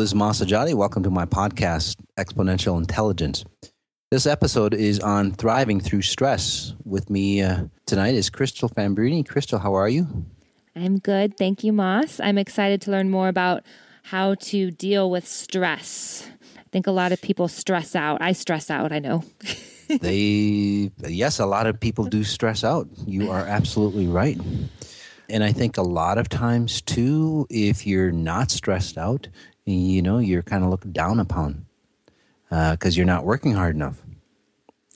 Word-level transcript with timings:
this 0.00 0.10
is 0.10 0.14
Mas 0.14 0.40
Sajady. 0.40 0.72
Welcome 0.72 1.02
to 1.02 1.10
my 1.10 1.26
podcast, 1.26 1.96
Exponential 2.18 2.78
Intelligence. 2.78 3.44
This 4.10 4.24
episode 4.24 4.72
is 4.72 4.98
on 4.98 5.32
thriving 5.32 5.78
through 5.78 6.00
stress. 6.00 6.74
With 6.86 7.10
me 7.10 7.42
uh, 7.42 7.64
tonight 7.84 8.14
is 8.14 8.30
Crystal 8.30 8.70
Fambrini. 8.70 9.28
Crystal, 9.28 9.58
how 9.58 9.74
are 9.74 9.90
you? 9.90 10.06
I'm 10.74 11.00
good. 11.00 11.36
Thank 11.36 11.64
you, 11.64 11.74
Mas. 11.74 12.18
I'm 12.18 12.38
excited 12.38 12.80
to 12.82 12.90
learn 12.90 13.10
more 13.10 13.28
about 13.28 13.62
how 14.04 14.36
to 14.36 14.70
deal 14.70 15.10
with 15.10 15.28
stress. 15.28 16.26
I 16.56 16.62
think 16.72 16.86
a 16.86 16.92
lot 16.92 17.12
of 17.12 17.20
people 17.20 17.46
stress 17.46 17.94
out. 17.94 18.22
I 18.22 18.32
stress 18.32 18.70
out, 18.70 18.92
I 18.92 19.00
know. 19.00 19.22
they, 20.00 20.90
yes, 21.06 21.40
a 21.40 21.46
lot 21.46 21.66
of 21.66 21.78
people 21.78 22.06
do 22.06 22.24
stress 22.24 22.64
out. 22.64 22.88
You 23.06 23.30
are 23.30 23.44
absolutely 23.44 24.06
right. 24.06 24.40
And 25.28 25.44
I 25.44 25.52
think 25.52 25.76
a 25.76 25.82
lot 25.82 26.16
of 26.16 26.28
times, 26.28 26.80
too, 26.80 27.46
if 27.50 27.86
you're 27.86 28.10
not 28.10 28.50
stressed 28.50 28.98
out, 28.98 29.28
you 29.72 30.02
know, 30.02 30.18
you're 30.18 30.42
kind 30.42 30.64
of 30.64 30.70
looked 30.70 30.92
down 30.92 31.20
upon 31.20 31.66
because 32.48 32.96
uh, 32.96 32.96
you're 32.96 33.06
not 33.06 33.24
working 33.24 33.52
hard 33.52 33.74
enough 33.74 34.02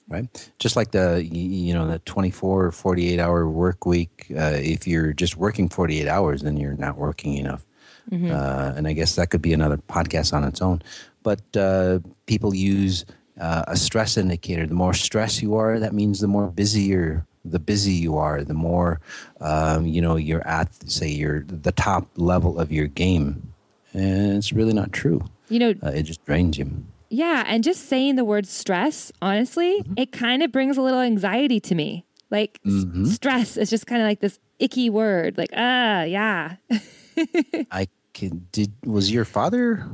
right? 0.09 0.51
Just 0.59 0.77
like 0.77 0.91
the 0.91 1.25
you 1.25 1.75
know 1.75 1.87
the 1.87 1.99
24 2.01 2.67
or 2.67 2.73
48 2.73 3.19
hour 3.19 3.49
work 3.49 3.87
week 3.87 4.27
uh, 4.31 4.59
if 4.61 4.87
you're 4.87 5.13
just 5.13 5.37
working 5.37 5.69
48 5.69 6.09
hours 6.09 6.43
then 6.43 6.57
you're 6.57 6.75
not 6.75 6.97
working 6.97 7.35
enough. 7.35 7.65
Mm-hmm. 8.11 8.31
uh, 8.31 8.75
and 8.77 8.87
i 8.87 8.93
guess 8.93 9.17
that 9.17 9.31
could 9.31 9.41
be 9.41 9.55
another 9.55 9.79
podcast 9.79 10.35
on 10.35 10.45
its 10.45 10.61
own. 10.61 10.83
But 11.23 11.41
uh, 11.57 12.01
people 12.27 12.55
use 12.55 13.07
uh, 13.41 13.65
a 13.67 13.77
stress 13.77 14.19
indicator. 14.19 14.67
The 14.67 14.75
more 14.75 14.93
stress 14.93 15.41
you 15.41 15.55
are 15.57 15.79
that 15.79 15.95
means 15.95 16.21
the 16.21 16.29
more 16.29 16.49
busier 16.49 17.25
the 17.47 17.59
busy 17.59 17.93
you 17.93 18.17
are 18.17 18.45
the 18.45 18.55
more 18.55 19.01
um, 19.41 19.87
you 19.87 20.03
know 20.03 20.17
you're 20.17 20.47
at 20.47 20.69
say 20.91 21.09
you're 21.09 21.45
the 21.47 21.73
top 21.73 22.07
level 22.17 22.59
of 22.59 22.71
your 22.73 22.87
game 22.87 23.54
and 23.95 24.37
it's 24.37 24.53
really 24.53 24.75
not 24.75 24.93
true 24.93 25.25
you 25.49 25.59
know 25.59 25.75
uh, 25.83 25.89
it 25.89 26.03
just 26.03 26.25
drains 26.25 26.59
you 26.59 26.85
yeah. 27.15 27.45
And 27.47 27.63
just 27.63 27.89
saying 27.89 28.17
the 28.17 28.25
word 28.25 28.47
stress, 28.47 29.13
honestly, 29.23 29.83
mm-hmm. 29.83 29.95
it 29.97 30.11
kind 30.11 30.43
of 30.43 30.51
brings 30.51 30.77
a 30.77 30.83
little 30.83 30.99
anxiety 30.99 31.61
to 31.61 31.75
me. 31.75 32.05
Like 32.31 32.61
mm-hmm. 32.67 33.05
s- 33.05 33.13
stress 33.13 33.57
is 33.57 33.71
just 33.71 33.87
kind 33.87 34.03
of 34.03 34.09
like 34.09 34.19
this 34.19 34.41
icky 34.59 34.91
word. 34.91 35.39
Like, 35.39 35.51
ah, 35.57 36.03
yeah. 36.03 36.57
I 37.71 37.87
can, 38.15 38.49
did, 38.51 38.73
was 38.85 39.13
your 39.13 39.25
father? 39.25 39.89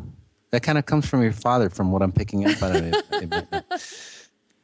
That 0.51 0.63
kind 0.63 0.79
of 0.79 0.87
comes 0.87 1.07
from 1.07 1.23
your 1.23 1.33
father, 1.33 1.69
from 1.69 1.93
what 1.93 2.01
I'm 2.03 2.11
picking 2.11 2.47
up. 2.47 2.57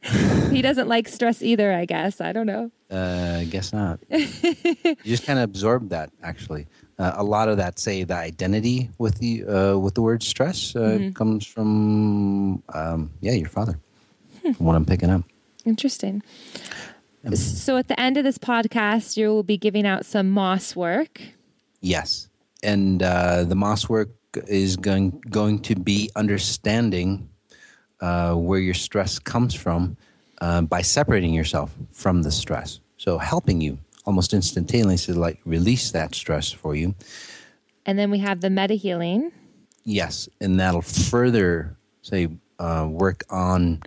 he 0.51 0.61
doesn't 0.63 0.87
like 0.87 1.07
stress 1.07 1.43
either, 1.43 1.71
I 1.71 1.85
guess. 1.85 2.19
I 2.19 2.33
don't 2.33 2.47
know. 2.47 2.71
Uh, 2.89 3.37
I 3.41 3.43
guess 3.45 3.71
not. 3.71 3.99
you 4.09 4.95
just 5.05 5.25
kind 5.25 5.37
of 5.37 5.43
absorb 5.43 5.89
that, 5.89 6.09
actually 6.23 6.65
uh, 6.99 7.13
a 7.15 7.23
lot 7.23 7.47
of 7.47 7.57
that, 7.57 7.79
say, 7.79 8.03
the 8.03 8.15
identity 8.15 8.89
with 8.97 9.19
the 9.19 9.45
uh, 9.45 9.77
with 9.77 9.93
the 9.93 10.01
word 10.01 10.23
stress 10.23 10.75
uh, 10.75 10.79
mm-hmm. 10.79 11.11
comes 11.11 11.45
from, 11.45 12.63
um, 12.73 13.11
yeah, 13.21 13.33
your 13.33 13.49
father. 13.49 13.79
Hmm. 14.43 14.53
From 14.53 14.65
what 14.65 14.75
I'm 14.75 14.85
picking 14.85 15.09
up. 15.09 15.23
Interesting. 15.65 16.23
Um, 17.25 17.35
so, 17.35 17.77
at 17.77 17.87
the 17.87 17.99
end 17.99 18.17
of 18.17 18.23
this 18.23 18.37
podcast, 18.37 19.17
you 19.17 19.29
will 19.29 19.43
be 19.43 19.57
giving 19.57 19.85
out 19.85 20.05
some 20.05 20.31
Mas 20.31 20.75
work. 20.75 21.21
Yes, 21.81 22.29
and 22.63 23.03
uh, 23.03 23.43
the 23.43 23.55
Mas 23.55 23.87
work 23.87 24.09
is 24.47 24.75
going 24.75 25.21
going 25.29 25.59
to 25.59 25.75
be 25.75 26.09
understanding 26.15 27.29
uh, 27.99 28.33
where 28.33 28.59
your 28.59 28.73
stress 28.73 29.19
comes 29.19 29.53
from 29.53 29.97
uh, 30.41 30.61
by 30.61 30.81
separating 30.81 31.33
yourself 31.33 31.75
from 31.91 32.23
the 32.23 32.31
stress. 32.31 32.79
So, 32.97 33.17
helping 33.17 33.61
you 33.61 33.77
almost 34.07 34.33
instantaneously 34.33 35.13
to 35.13 35.19
like 35.19 35.39
release 35.45 35.91
that 35.91 36.15
stress 36.15 36.49
for 36.49 36.73
you. 36.73 36.95
And 37.85 37.99
then 37.99 38.09
we 38.09 38.19
have 38.19 38.41
the 38.41 38.49
meta 38.49 38.73
healing. 38.73 39.31
Yes, 39.83 40.27
and 40.41 40.59
that'll 40.59 40.81
further 40.81 41.77
say 42.01 42.29
uh, 42.57 42.87
work 42.89 43.23
on 43.29 43.83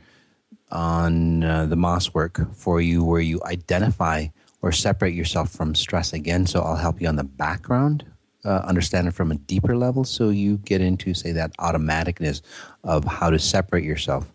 on 0.70 1.42
uh, 1.42 1.66
the 1.66 1.74
Mas 1.74 2.14
work 2.14 2.54
for 2.54 2.80
you, 2.80 3.02
where 3.02 3.20
you 3.20 3.40
identify 3.44 4.26
or 4.62 4.70
separate 4.70 5.14
yourself 5.14 5.50
from 5.50 5.74
stress 5.74 6.12
again. 6.12 6.46
So 6.46 6.60
I'll 6.60 6.76
help 6.76 7.00
you 7.00 7.08
on 7.08 7.16
the 7.16 7.24
background, 7.24 8.04
uh, 8.44 8.58
understand 8.58 9.08
it 9.08 9.14
from 9.14 9.32
a 9.32 9.34
deeper 9.34 9.76
level, 9.76 10.04
so 10.04 10.28
you 10.28 10.58
get 10.58 10.80
into 10.80 11.12
say 11.12 11.32
that 11.32 11.56
automaticness 11.56 12.42
of 12.84 13.04
how 13.04 13.30
to 13.30 13.38
separate 13.38 13.84
yourself 13.84 14.30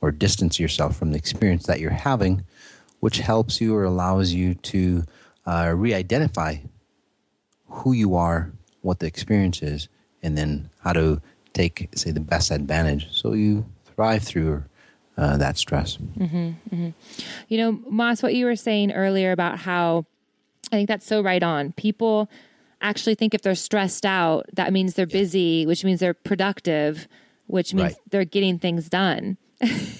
or 0.00 0.12
distance 0.12 0.60
yourself 0.60 0.96
from 0.96 1.12
the 1.12 1.18
experience 1.18 1.66
that 1.66 1.80
you're 1.80 1.90
having, 1.90 2.44
which 3.00 3.18
helps 3.18 3.60
you 3.60 3.74
or 3.74 3.84
allows 3.84 4.32
you 4.32 4.54
to 4.54 5.04
uh, 5.46 5.72
re-identify 5.74 6.56
who 7.68 7.92
you 7.92 8.14
are, 8.14 8.52
what 8.82 8.98
the 9.00 9.06
experience 9.06 9.62
is, 9.62 9.88
and 10.22 10.36
then 10.36 10.70
how 10.80 10.92
to 10.92 11.20
take, 11.52 11.88
say, 11.94 12.10
the 12.10 12.20
best 12.20 12.50
advantage 12.50 13.08
so 13.10 13.32
you 13.32 13.64
thrive 13.84 14.22
through 14.22 14.64
uh, 15.16 15.36
that 15.36 15.58
stress. 15.58 15.96
Mm-hmm, 15.96 16.36
mm-hmm. 16.36 16.88
You 17.48 17.58
know, 17.58 17.80
Mas, 17.88 18.22
what 18.22 18.34
you 18.34 18.46
were 18.46 18.56
saying 18.56 18.92
earlier 18.92 19.32
about 19.32 19.58
how 19.58 20.06
I 20.72 20.76
think 20.76 20.88
that's 20.88 21.06
so 21.06 21.20
right 21.20 21.42
on. 21.42 21.72
People 21.72 22.30
actually 22.80 23.14
think 23.14 23.34
if 23.34 23.42
they're 23.42 23.54
stressed 23.54 24.06
out, 24.06 24.46
that 24.52 24.72
means 24.72 24.94
they're 24.94 25.06
busy, 25.06 25.66
which 25.66 25.84
means 25.84 26.00
they're 26.00 26.14
productive, 26.14 27.08
which 27.46 27.74
means 27.74 27.92
right. 27.92 27.96
they're 28.10 28.24
getting 28.24 28.58
things 28.58 28.88
done. 28.88 29.36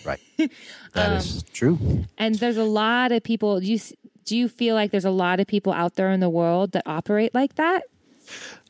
right. 0.05 0.21
That 0.95 1.13
um, 1.13 1.17
is 1.19 1.45
true. 1.53 1.79
And 2.19 2.35
there's 2.35 2.57
a 2.57 2.65
lot 2.65 3.13
of 3.13 3.23
people. 3.23 3.63
You 3.63 3.79
do 4.25 4.37
you 4.37 4.49
feel 4.49 4.75
like 4.75 4.91
there's 4.91 5.05
a 5.05 5.11
lot 5.11 5.41
of 5.41 5.47
people 5.47 5.73
out 5.73 5.95
there 5.95 6.11
in 6.11 6.21
the 6.21 6.31
world 6.31 6.73
that 6.73 6.85
operate 6.87 7.35
like 7.35 7.57
that? 7.57 7.85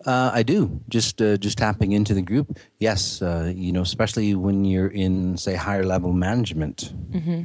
Uh, 0.06 0.30
I 0.32 0.42
do. 0.42 0.80
Just 0.88 1.20
uh, 1.20 1.36
just 1.36 1.58
tapping 1.58 1.92
into 1.92 2.14
the 2.14 2.22
group. 2.22 2.58
Yes, 2.78 3.20
uh, 3.20 3.52
you 3.54 3.72
know, 3.72 3.82
especially 3.82 4.34
when 4.34 4.64
you're 4.64 4.88
in, 4.88 5.36
say, 5.36 5.54
higher 5.54 5.84
level 5.84 6.12
management. 6.12 6.92
Mm-hmm. 7.12 7.42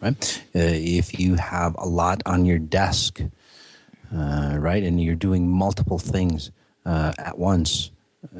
Right. 0.00 0.42
Uh, 0.54 0.58
if 0.60 1.18
you 1.18 1.34
have 1.34 1.74
a 1.78 1.86
lot 1.88 2.22
on 2.26 2.44
your 2.44 2.58
desk, 2.58 3.20
uh, 4.14 4.56
right, 4.58 4.82
and 4.82 5.02
you're 5.02 5.14
doing 5.14 5.50
multiple 5.50 5.98
things 5.98 6.50
uh, 6.84 7.12
at 7.18 7.38
once, 7.38 7.90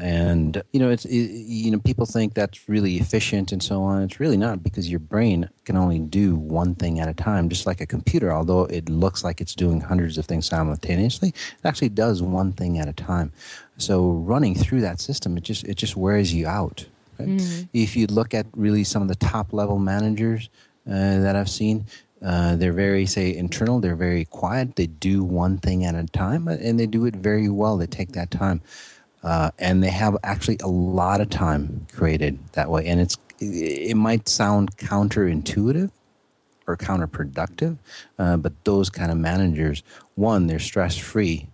and 0.01 0.63
you 0.73 0.81
know 0.81 0.91
it's 0.91 1.05
it, 1.05 1.13
you 1.13 1.71
know 1.71 1.79
people 1.79 2.07
think 2.07 2.35
that's 2.35 2.69
really 2.69 2.97
efficient 2.97 3.53
and 3.53 3.63
so 3.63 3.83
on. 3.83 4.03
It's 4.03 4.21
really 4.21 4.37
not 4.37 4.63
because 4.63 4.91
your 4.91 5.01
brain 5.01 5.49
can 5.65 5.77
only 5.77 5.99
do 5.99 6.35
one 6.35 6.75
thing 6.75 7.01
at 7.01 7.09
a 7.09 7.15
time 7.15 7.49
just 7.49 7.67
like 7.67 7.81
a 7.81 7.87
computer. 7.87 8.33
Although 8.33 8.65
it 8.65 8.89
looks 8.89 9.23
like 9.25 9.41
it's 9.41 9.55
doing 9.55 9.81
hundreds 9.81 10.19
of 10.19 10.27
things 10.27 10.47
simultaneously 10.47 11.29
it 11.29 11.65
actually 11.65 11.91
does 11.91 12.23
one 12.23 12.53
thing 12.53 12.79
at 12.79 12.89
a 12.89 12.93
time. 12.93 13.33
So 13.79 14.11
running 14.13 14.55
through 14.55 14.81
that 14.83 15.01
system 15.01 15.37
it 15.37 15.45
just 15.45 15.65
it 15.65 15.77
just 15.77 15.97
wears 15.97 16.33
you 16.33 16.47
out 16.47 16.87
right? 17.19 17.29
mm-hmm. 17.29 17.63
if 17.73 17.97
you 17.97 18.07
look 18.07 18.35
at 18.35 18.47
really 18.57 18.85
some 18.85 19.03
of 19.03 19.09
the 19.09 19.17
top 19.17 19.53
level 19.53 19.79
managers 19.79 20.49
uh, 20.87 21.19
that 21.21 21.35
i've 21.35 21.49
seen 21.49 21.85
uh, 22.25 22.57
they're 22.57 22.73
very 22.73 23.05
say 23.05 23.35
internal 23.35 23.81
they're 23.81 23.97
very 23.97 24.25
quiet. 24.25 24.77
They 24.77 24.87
do 24.87 25.23
one 25.23 25.59
thing 25.59 25.85
at 25.85 25.95
a 25.95 26.05
time 26.05 26.49
and 26.49 26.81
they 26.81 26.87
do 26.87 27.05
it 27.05 27.15
very 27.17 27.51
well. 27.51 27.77
They 27.77 27.87
take 27.87 28.13
that 28.13 28.31
time 28.31 28.63
uh, 29.25 29.51
and 29.59 29.83
they 29.83 29.91
have 29.91 30.17
actually 30.23 30.59
a 30.63 30.69
lot 30.69 31.21
of 31.21 31.31
time 31.31 31.87
created 31.93 32.39
that 32.53 32.71
way. 32.71 32.87
And 32.87 33.01
it's 33.01 33.17
it 33.41 33.97
might 33.97 34.29
sound 34.29 34.77
counterintuitive 34.77 35.91
or 36.67 36.77
counterproductive, 36.77 37.77
uh, 38.19 38.37
but 38.37 38.53
those 38.65 38.89
kind 38.89 39.11
of 39.11 39.19
managers, 39.19 39.83
one, 40.15 40.47
they're 40.47 40.59
stress 40.59 40.97
free. 40.97 41.49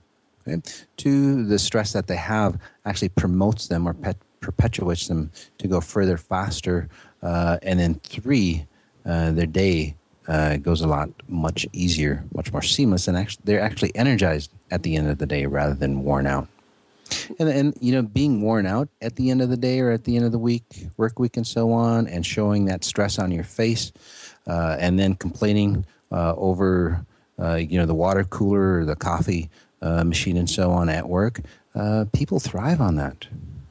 Okay? 0.47 0.61
Two, 0.97 1.45
the 1.45 1.59
stress 1.59 1.93
that 1.93 2.07
they 2.07 2.17
have 2.17 2.59
actually 2.85 3.09
promotes 3.09 3.69
them 3.69 3.89
or 3.89 3.95
pet, 3.95 4.17
perpetuates 4.41 5.09
them 5.09 5.31
to 5.59 5.69
go 5.69 5.81
further 5.81 6.17
faster. 6.17 6.89
Uh, 7.23 7.59
and 7.63 7.81
then 7.81 7.95
three, 8.05 8.67
uh, 9.05 9.33
their 9.33 9.47
day 9.47 9.97
uh, 10.29 10.57
goes 10.59 10.81
a 10.81 10.87
lot 10.87 11.11
much 11.29 11.67
easier, 11.73 12.25
much 12.35 12.53
more 12.53 12.63
seamless, 12.63 13.09
and 13.09 13.17
actually 13.17 13.43
they're 13.45 13.61
actually 13.61 13.95
energized 13.97 14.53
at 14.71 14.83
the 14.83 14.97
end 14.97 15.09
of 15.09 15.19
the 15.19 15.27
day 15.27 15.47
rather 15.47 15.75
than 15.75 16.05
worn 16.05 16.27
out. 16.27 16.47
And, 17.39 17.49
and 17.49 17.75
you 17.81 17.93
know, 17.93 18.03
being 18.03 18.43
worn 18.43 18.67
out 18.67 18.89
at 19.01 19.17
the 19.17 19.31
end 19.31 19.43
of 19.43 19.49
the 19.49 19.57
day 19.57 19.81
or 19.81 19.91
at 19.91 20.05
the 20.05 20.17
end 20.17 20.25
of 20.25 20.33
the 20.33 20.39
week, 20.39 20.89
work 20.97 21.19
week, 21.19 21.37
and 21.37 21.47
so 21.47 21.73
on, 21.73 22.07
and 22.07 22.25
showing 22.25 22.67
that 22.67 22.85
stress 22.85 23.19
on 23.19 23.31
your 23.31 23.45
face, 23.45 23.93
uh, 24.47 24.77
and 24.79 24.99
then 24.99 25.15
complaining 25.15 25.85
uh, 26.13 26.35
over, 26.37 27.05
uh, 27.39 27.55
you 27.55 27.79
know, 27.79 27.87
the 27.87 27.95
water 27.95 28.25
cooler 28.25 28.81
or 28.81 28.85
the 28.85 28.97
coffee 28.97 29.49
uh, 29.83 30.05
machine 30.05 30.37
and 30.37 30.51
so 30.51 30.71
on 30.71 30.89
at 30.89 31.09
work, 31.09 31.41
uh, 31.75 32.05
people 32.13 32.41
thrive 32.41 32.81
on 32.81 32.97
that. 32.97 33.27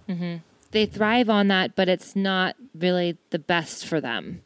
Mm-hmm. 0.07 0.37
They 0.71 0.85
thrive 0.85 1.29
on 1.29 1.47
that, 1.49 1.75
but 1.75 1.89
it's 1.89 2.15
not 2.15 2.55
really 2.73 3.17
the 3.31 3.39
best 3.39 3.87
for 3.87 3.99
them. 3.99 4.41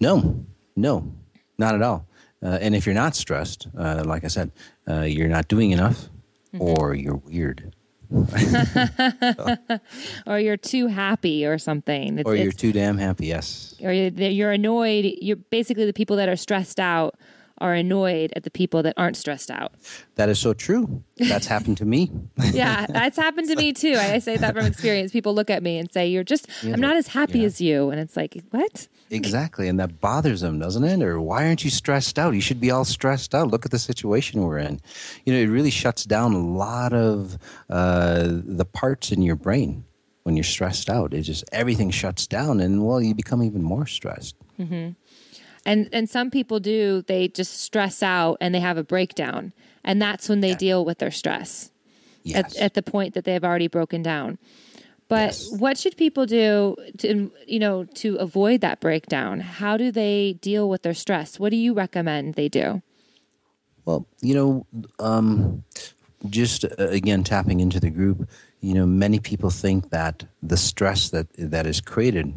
No, 0.00 0.44
no, 0.76 1.12
not 1.58 1.74
at 1.74 1.82
all. 1.82 2.06
Uh, 2.42 2.58
and 2.60 2.74
if 2.74 2.86
you're 2.86 2.94
not 2.94 3.16
stressed, 3.16 3.66
like 3.74 4.24
I 4.24 4.28
said, 4.28 4.52
you're 4.86 5.28
not 5.28 5.48
doing 5.48 5.72
enough, 5.72 6.08
mm-hmm. 6.54 6.62
or 6.62 6.94
you're 6.94 7.16
weird. 7.16 7.74
or 10.26 10.38
you're 10.38 10.56
too 10.56 10.86
happy 10.86 11.44
or 11.44 11.58
something. 11.58 12.18
It's, 12.18 12.26
or 12.26 12.34
you're 12.34 12.52
too 12.52 12.72
damn 12.72 12.98
happy, 12.98 13.26
yes. 13.26 13.74
Or 13.82 13.92
you're, 13.92 14.10
you're 14.10 14.52
annoyed. 14.52 15.14
You're 15.20 15.36
basically 15.36 15.84
the 15.84 15.92
people 15.92 16.16
that 16.16 16.28
are 16.28 16.36
stressed 16.36 16.80
out 16.80 17.16
are 17.60 17.74
annoyed 17.74 18.32
at 18.36 18.44
the 18.44 18.50
people 18.50 18.82
that 18.82 18.94
aren't 18.96 19.16
stressed 19.16 19.50
out. 19.50 19.72
That 20.16 20.28
is 20.28 20.38
so 20.38 20.54
true. 20.54 21.02
That's 21.16 21.46
happened 21.46 21.78
to 21.78 21.84
me. 21.84 22.10
yeah, 22.52 22.86
that's 22.88 23.16
happened 23.16 23.48
to 23.48 23.56
me 23.56 23.72
too. 23.72 23.94
I 23.94 24.18
say 24.18 24.36
that 24.36 24.54
from 24.54 24.66
experience. 24.66 25.12
People 25.12 25.34
look 25.34 25.50
at 25.50 25.62
me 25.62 25.78
and 25.78 25.92
say, 25.92 26.06
"You're 26.06 26.24
just 26.24 26.48
yeah, 26.62 26.72
I'm 26.72 26.80
not 26.80 26.96
as 26.96 27.08
happy 27.08 27.40
yeah. 27.40 27.46
as 27.46 27.60
you." 27.60 27.90
And 27.90 28.00
it's 28.00 28.16
like, 28.16 28.40
"What?" 28.50 28.88
Exactly. 29.10 29.68
And 29.68 29.80
that 29.80 30.00
bothers 30.00 30.40
them, 30.42 30.58
doesn't 30.58 30.84
it? 30.84 31.02
Or 31.02 31.20
why 31.20 31.46
aren't 31.46 31.64
you 31.64 31.70
stressed 31.70 32.18
out? 32.18 32.34
You 32.34 32.40
should 32.40 32.60
be 32.60 32.70
all 32.70 32.84
stressed 32.84 33.34
out. 33.34 33.48
Look 33.48 33.64
at 33.64 33.70
the 33.70 33.78
situation 33.78 34.42
we're 34.42 34.58
in. 34.58 34.80
You 35.24 35.32
know, 35.32 35.40
it 35.40 35.46
really 35.46 35.70
shuts 35.70 36.04
down 36.04 36.34
a 36.34 36.46
lot 36.46 36.92
of 36.92 37.38
uh, 37.70 38.26
the 38.28 38.66
parts 38.66 39.12
in 39.12 39.22
your 39.22 39.36
brain 39.36 39.84
when 40.24 40.36
you're 40.36 40.44
stressed 40.44 40.90
out. 40.90 41.14
It 41.14 41.22
just 41.22 41.44
everything 41.52 41.90
shuts 41.90 42.26
down, 42.26 42.60
and 42.60 42.86
well, 42.86 43.00
you 43.00 43.14
become 43.14 43.42
even 43.42 43.62
more 43.62 43.86
stressed. 43.86 44.36
Mm-hmm. 44.60 44.90
And 45.68 45.88
and 45.92 46.08
some 46.08 46.30
people 46.30 46.60
do. 46.60 47.02
They 47.02 47.28
just 47.28 47.60
stress 47.60 48.02
out 48.02 48.38
and 48.40 48.54
they 48.54 48.60
have 48.60 48.78
a 48.78 48.82
breakdown, 48.82 49.52
and 49.84 50.00
that's 50.00 50.26
when 50.26 50.40
they 50.40 50.50
yeah. 50.50 50.56
deal 50.56 50.84
with 50.84 50.98
their 50.98 51.10
stress. 51.10 51.70
Yes. 52.22 52.56
At, 52.56 52.62
at 52.62 52.74
the 52.74 52.82
point 52.82 53.14
that 53.14 53.24
they've 53.24 53.44
already 53.44 53.68
broken 53.68 54.02
down. 54.02 54.38
But 55.08 55.32
yes. 55.32 55.52
what 55.58 55.78
should 55.78 55.96
people 55.96 56.24
do 56.24 56.74
to 56.98 57.30
you 57.46 57.58
know 57.58 57.84
to 57.84 58.16
avoid 58.16 58.62
that 58.62 58.80
breakdown? 58.80 59.40
How 59.40 59.76
do 59.76 59.92
they 59.92 60.38
deal 60.40 60.70
with 60.70 60.82
their 60.82 60.94
stress? 60.94 61.38
What 61.38 61.50
do 61.50 61.56
you 61.56 61.74
recommend 61.74 62.34
they 62.34 62.48
do? 62.48 62.80
Well, 63.84 64.06
you 64.22 64.34
know, 64.34 64.66
um, 64.98 65.64
just 66.30 66.64
uh, 66.64 66.88
again 66.88 67.24
tapping 67.24 67.60
into 67.60 67.78
the 67.78 67.90
group, 67.90 68.26
you 68.60 68.72
know, 68.72 68.86
many 68.86 69.18
people 69.18 69.50
think 69.50 69.90
that 69.90 70.24
the 70.42 70.56
stress 70.56 71.10
that 71.10 71.26
that 71.38 71.66
is 71.66 71.82
created 71.82 72.32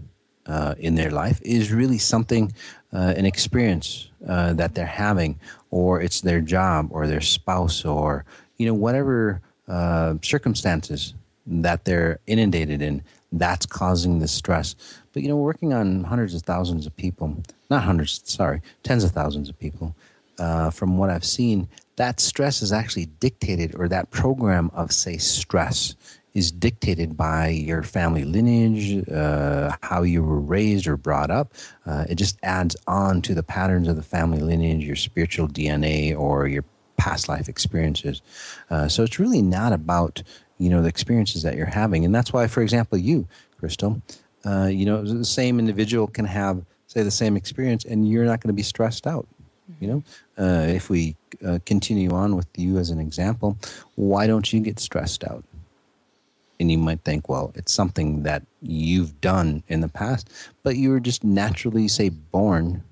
uh, 0.45 0.75
in 0.77 0.95
their 0.95 1.11
life 1.11 1.39
is 1.43 1.71
really 1.71 1.97
something, 1.97 2.51
uh, 2.93 3.13
an 3.17 3.25
experience 3.25 4.09
uh, 4.27 4.53
that 4.53 4.75
they're 4.75 4.85
having, 4.85 5.39
or 5.71 6.01
it's 6.01 6.21
their 6.21 6.41
job, 6.41 6.89
or 6.91 7.07
their 7.07 7.21
spouse, 7.21 7.85
or 7.85 8.25
you 8.57 8.65
know, 8.65 8.73
whatever 8.73 9.41
uh, 9.67 10.15
circumstances 10.21 11.13
that 11.47 11.85
they're 11.85 12.19
inundated 12.27 12.81
in. 12.81 13.01
That's 13.31 13.65
causing 13.65 14.19
the 14.19 14.27
stress. 14.27 14.75
But 15.13 15.23
you 15.23 15.29
know, 15.29 15.37
working 15.37 15.73
on 15.73 16.03
hundreds 16.03 16.33
of 16.33 16.41
thousands 16.41 16.85
of 16.85 16.95
people, 16.97 17.37
not 17.69 17.83
hundreds, 17.83 18.21
sorry, 18.25 18.61
tens 18.83 19.03
of 19.03 19.11
thousands 19.11 19.49
of 19.49 19.57
people. 19.59 19.95
Uh, 20.37 20.71
from 20.71 20.97
what 20.97 21.09
I've 21.09 21.25
seen, 21.25 21.67
that 21.97 22.19
stress 22.19 22.61
is 22.61 22.73
actually 22.73 23.05
dictated, 23.19 23.75
or 23.75 23.87
that 23.87 24.09
program 24.09 24.71
of, 24.73 24.91
say, 24.91 25.17
stress 25.17 25.95
is 26.33 26.51
dictated 26.51 27.17
by 27.17 27.49
your 27.49 27.83
family 27.83 28.23
lineage, 28.23 29.07
uh, 29.09 29.75
how 29.81 30.03
you 30.03 30.23
were 30.23 30.39
raised 30.39 30.87
or 30.87 30.97
brought 30.97 31.29
up. 31.29 31.53
Uh, 31.85 32.05
it 32.09 32.15
just 32.15 32.37
adds 32.43 32.75
on 32.87 33.21
to 33.21 33.33
the 33.33 33.43
patterns 33.43 33.87
of 33.87 33.95
the 33.95 34.03
family 34.03 34.39
lineage, 34.39 34.83
your 34.83 34.95
spiritual 34.95 35.47
DNA, 35.47 36.17
or 36.17 36.47
your 36.47 36.63
past 36.97 37.27
life 37.27 37.49
experiences. 37.49 38.21
Uh, 38.69 38.87
so 38.87 39.03
it's 39.03 39.19
really 39.19 39.41
not 39.41 39.73
about 39.73 40.21
you 40.57 40.69
know 40.69 40.81
the 40.81 40.87
experiences 40.89 41.41
that 41.43 41.55
you're 41.55 41.65
having, 41.65 42.05
and 42.05 42.13
that's 42.13 42.31
why, 42.31 42.47
for 42.47 42.61
example, 42.61 42.97
you, 42.97 43.27
Crystal, 43.57 44.01
uh, 44.45 44.69
you 44.71 44.85
know, 44.85 45.03
the 45.03 45.25
same 45.25 45.59
individual 45.59 46.07
can 46.07 46.25
have 46.25 46.63
say 46.87 47.03
the 47.03 47.11
same 47.11 47.35
experience, 47.35 47.85
and 47.85 48.07
you're 48.07 48.25
not 48.25 48.41
going 48.41 48.49
to 48.49 48.53
be 48.53 48.63
stressed 48.63 49.07
out. 49.07 49.27
You 49.79 49.87
know, 49.87 50.03
uh, 50.37 50.67
if 50.67 50.89
we 50.89 51.15
uh, 51.45 51.59
continue 51.65 52.11
on 52.11 52.35
with 52.35 52.47
you 52.55 52.77
as 52.77 52.89
an 52.89 52.99
example, 52.99 53.57
why 53.95 54.27
don't 54.27 54.51
you 54.51 54.59
get 54.59 54.79
stressed 54.79 55.23
out? 55.23 55.43
And 56.61 56.71
you 56.71 56.77
might 56.77 57.01
think, 57.01 57.27
well, 57.27 57.51
it's 57.55 57.73
something 57.73 58.21
that 58.21 58.43
you've 58.61 59.19
done 59.19 59.63
in 59.67 59.81
the 59.81 59.87
past, 59.87 60.29
but 60.61 60.75
you 60.75 60.91
were 60.91 60.99
just 60.99 61.23
naturally, 61.23 61.87
say, 61.87 62.09
born 62.09 62.83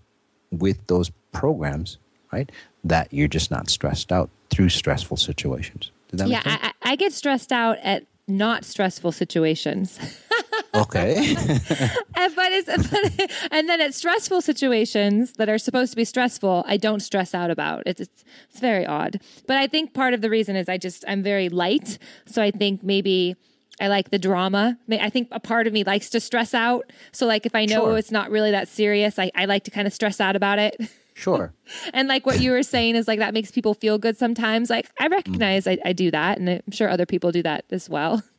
with 0.52 0.86
those 0.88 1.12
programs, 1.32 2.00
right? 2.34 2.52
That 2.84 3.14
you're 3.14 3.28
just 3.28 3.52
not 3.52 3.70
stressed 3.70 4.12
out 4.12 4.32
through 4.50 4.70
stressful 4.70 5.18
situations. 5.18 5.92
yeah, 6.12 6.42
I, 6.44 6.74
I 6.82 6.96
get 6.96 7.14
stressed 7.14 7.52
out 7.52 7.78
at 7.84 8.06
not 8.28 8.66
stressful 8.66 9.12
situations. 9.12 10.00
okay. 10.74 11.36
and, 11.36 12.36
but 12.36 12.52
it's, 12.52 12.90
but, 12.90 13.32
and 13.52 13.70
then 13.70 13.82
at 13.82 13.94
stressful 13.94 14.42
situations 14.42 15.34
that 15.34 15.48
are 15.48 15.60
supposed 15.60 15.92
to 15.92 15.96
be 15.96 16.06
stressful, 16.06 16.64
I 16.68 16.78
don't 16.78 17.02
stress 17.02 17.36
out 17.36 17.52
about. 17.52 17.84
It's, 17.86 18.02
it's 18.02 18.24
it's 18.50 18.60
very 18.60 18.86
odd. 18.86 19.22
But 19.48 19.58
I 19.58 19.68
think 19.68 19.94
part 19.94 20.16
of 20.16 20.22
the 20.22 20.30
reason 20.30 20.56
is 20.56 20.68
I 20.70 20.78
just 20.78 21.06
I'm 21.08 21.22
very 21.22 21.50
light, 21.50 22.00
so 22.26 22.42
I 22.42 22.50
think 22.52 22.84
maybe 22.84 23.36
I 23.80 23.88
like 23.88 24.12
the 24.12 24.20
drama. 24.20 24.78
I 24.90 25.10
think 25.10 25.28
a 25.32 25.40
part 25.40 25.68
of 25.68 25.74
me 25.74 25.84
likes 25.84 26.10
to 26.12 26.20
stress 26.20 26.54
out. 26.54 26.92
So 27.12 27.26
like 27.26 27.46
if 27.46 27.56
I 27.56 27.66
know 27.66 27.86
sure. 27.86 27.98
it's 27.98 28.12
not 28.12 28.30
really 28.30 28.52
that 28.52 28.68
serious, 28.68 29.18
I, 29.18 29.32
I 29.36 29.46
like 29.46 29.64
to 29.66 29.72
kind 29.72 29.88
of 29.88 29.94
stress 29.94 30.20
out 30.20 30.36
about 30.36 30.60
it. 30.60 30.76
Sure. 31.16 31.54
and 31.94 32.08
like 32.08 32.26
what 32.26 32.40
you 32.40 32.52
were 32.52 32.64
saying 32.64 32.96
is 32.96 33.06
like 33.06 33.20
that 33.20 33.34
makes 33.34 33.52
people 33.52 33.74
feel 33.74 33.98
good 33.98 34.18
sometimes. 34.18 34.70
Like 34.70 34.90
I 35.02 35.08
recognize 35.08 35.66
mm. 35.66 35.74
I, 35.74 35.90
I, 35.90 35.92
do 35.92 36.10
that, 36.12 36.38
and 36.38 36.50
I'm 36.50 36.72
sure 36.72 36.88
other 36.88 37.06
people 37.06 37.34
do 37.34 37.44
that 37.44 37.66
as 37.72 37.90
well. 37.90 38.24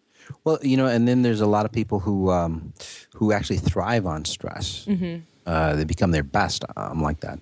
Well, 0.44 0.58
you 0.62 0.76
know, 0.76 0.86
and 0.86 1.08
then 1.08 1.22
there's 1.22 1.40
a 1.40 1.46
lot 1.46 1.66
of 1.66 1.72
people 1.72 1.98
who 1.98 2.30
um, 2.30 2.72
who 3.14 3.32
actually 3.32 3.58
thrive 3.58 4.06
on 4.06 4.24
stress. 4.24 4.86
Mm-hmm. 4.86 5.22
Uh, 5.44 5.74
they 5.74 5.84
become 5.84 6.12
their 6.12 6.22
best. 6.22 6.64
I'm 6.76 7.02
like 7.02 7.20
that. 7.20 7.40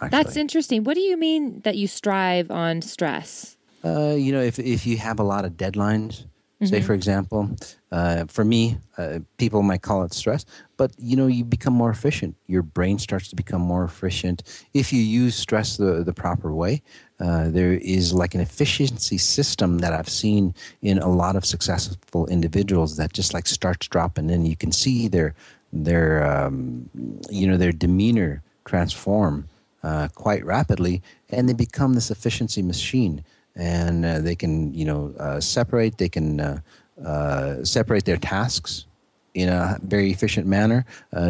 Actually. 0.00 0.08
That's 0.10 0.36
interesting. 0.36 0.84
What 0.84 0.94
do 0.94 1.00
you 1.00 1.16
mean 1.16 1.60
that 1.60 1.76
you 1.76 1.86
strive 1.86 2.50
on 2.50 2.82
stress? 2.82 3.56
Uh, 3.84 4.14
you 4.18 4.32
know, 4.32 4.40
if 4.40 4.58
if 4.58 4.86
you 4.86 4.96
have 4.96 5.20
a 5.20 5.22
lot 5.22 5.44
of 5.44 5.52
deadlines, 5.52 6.26
mm-hmm. 6.60 6.74
say 6.74 6.80
for 6.80 6.94
example, 6.94 7.50
uh, 7.92 8.24
for 8.26 8.44
me, 8.44 8.78
uh, 8.96 9.20
people 9.36 9.62
might 9.62 9.82
call 9.82 10.02
it 10.02 10.12
stress, 10.12 10.44
but 10.76 10.92
you 10.98 11.16
know, 11.16 11.26
you 11.26 11.44
become 11.44 11.72
more 11.72 11.90
efficient. 11.90 12.36
Your 12.46 12.62
brain 12.62 12.98
starts 12.98 13.28
to 13.28 13.36
become 13.36 13.62
more 13.62 13.84
efficient 13.84 14.42
if 14.74 14.92
you 14.92 15.00
use 15.00 15.34
stress 15.34 15.76
the 15.76 16.04
the 16.04 16.12
proper 16.12 16.52
way. 16.52 16.82
Uh, 17.20 17.48
there 17.48 17.72
is 17.72 18.12
like 18.12 18.34
an 18.34 18.40
efficiency 18.40 19.18
system 19.18 19.78
that 19.78 19.92
I've 19.92 20.08
seen 20.08 20.54
in 20.82 20.98
a 20.98 21.08
lot 21.08 21.34
of 21.34 21.44
successful 21.44 22.26
individuals 22.28 22.96
that 22.96 23.12
just 23.12 23.34
like 23.34 23.48
starts 23.48 23.88
dropping 23.88 24.30
and 24.30 24.46
you 24.46 24.56
can 24.56 24.70
see 24.70 25.08
their 25.08 25.34
their 25.72 26.24
um, 26.26 26.88
you 27.30 27.46
know 27.46 27.56
their 27.56 27.72
demeanor 27.72 28.42
transform 28.64 29.48
uh, 29.82 30.08
quite 30.14 30.44
rapidly 30.44 31.02
and 31.30 31.48
they 31.48 31.54
become 31.54 31.94
this 31.94 32.10
efficiency 32.10 32.62
machine 32.62 33.24
and 33.58 34.04
uh, 34.04 34.20
they 34.20 34.34
can 34.34 34.72
you 34.72 34.84
know 34.84 35.12
uh, 35.18 35.40
separate 35.40 35.98
they 35.98 36.08
can 36.08 36.40
uh, 36.40 36.60
uh, 37.04 37.62
separate 37.64 38.04
their 38.04 38.16
tasks 38.16 38.86
in 39.34 39.48
a 39.48 39.78
very 39.82 40.10
efficient 40.10 40.46
manner 40.46 40.84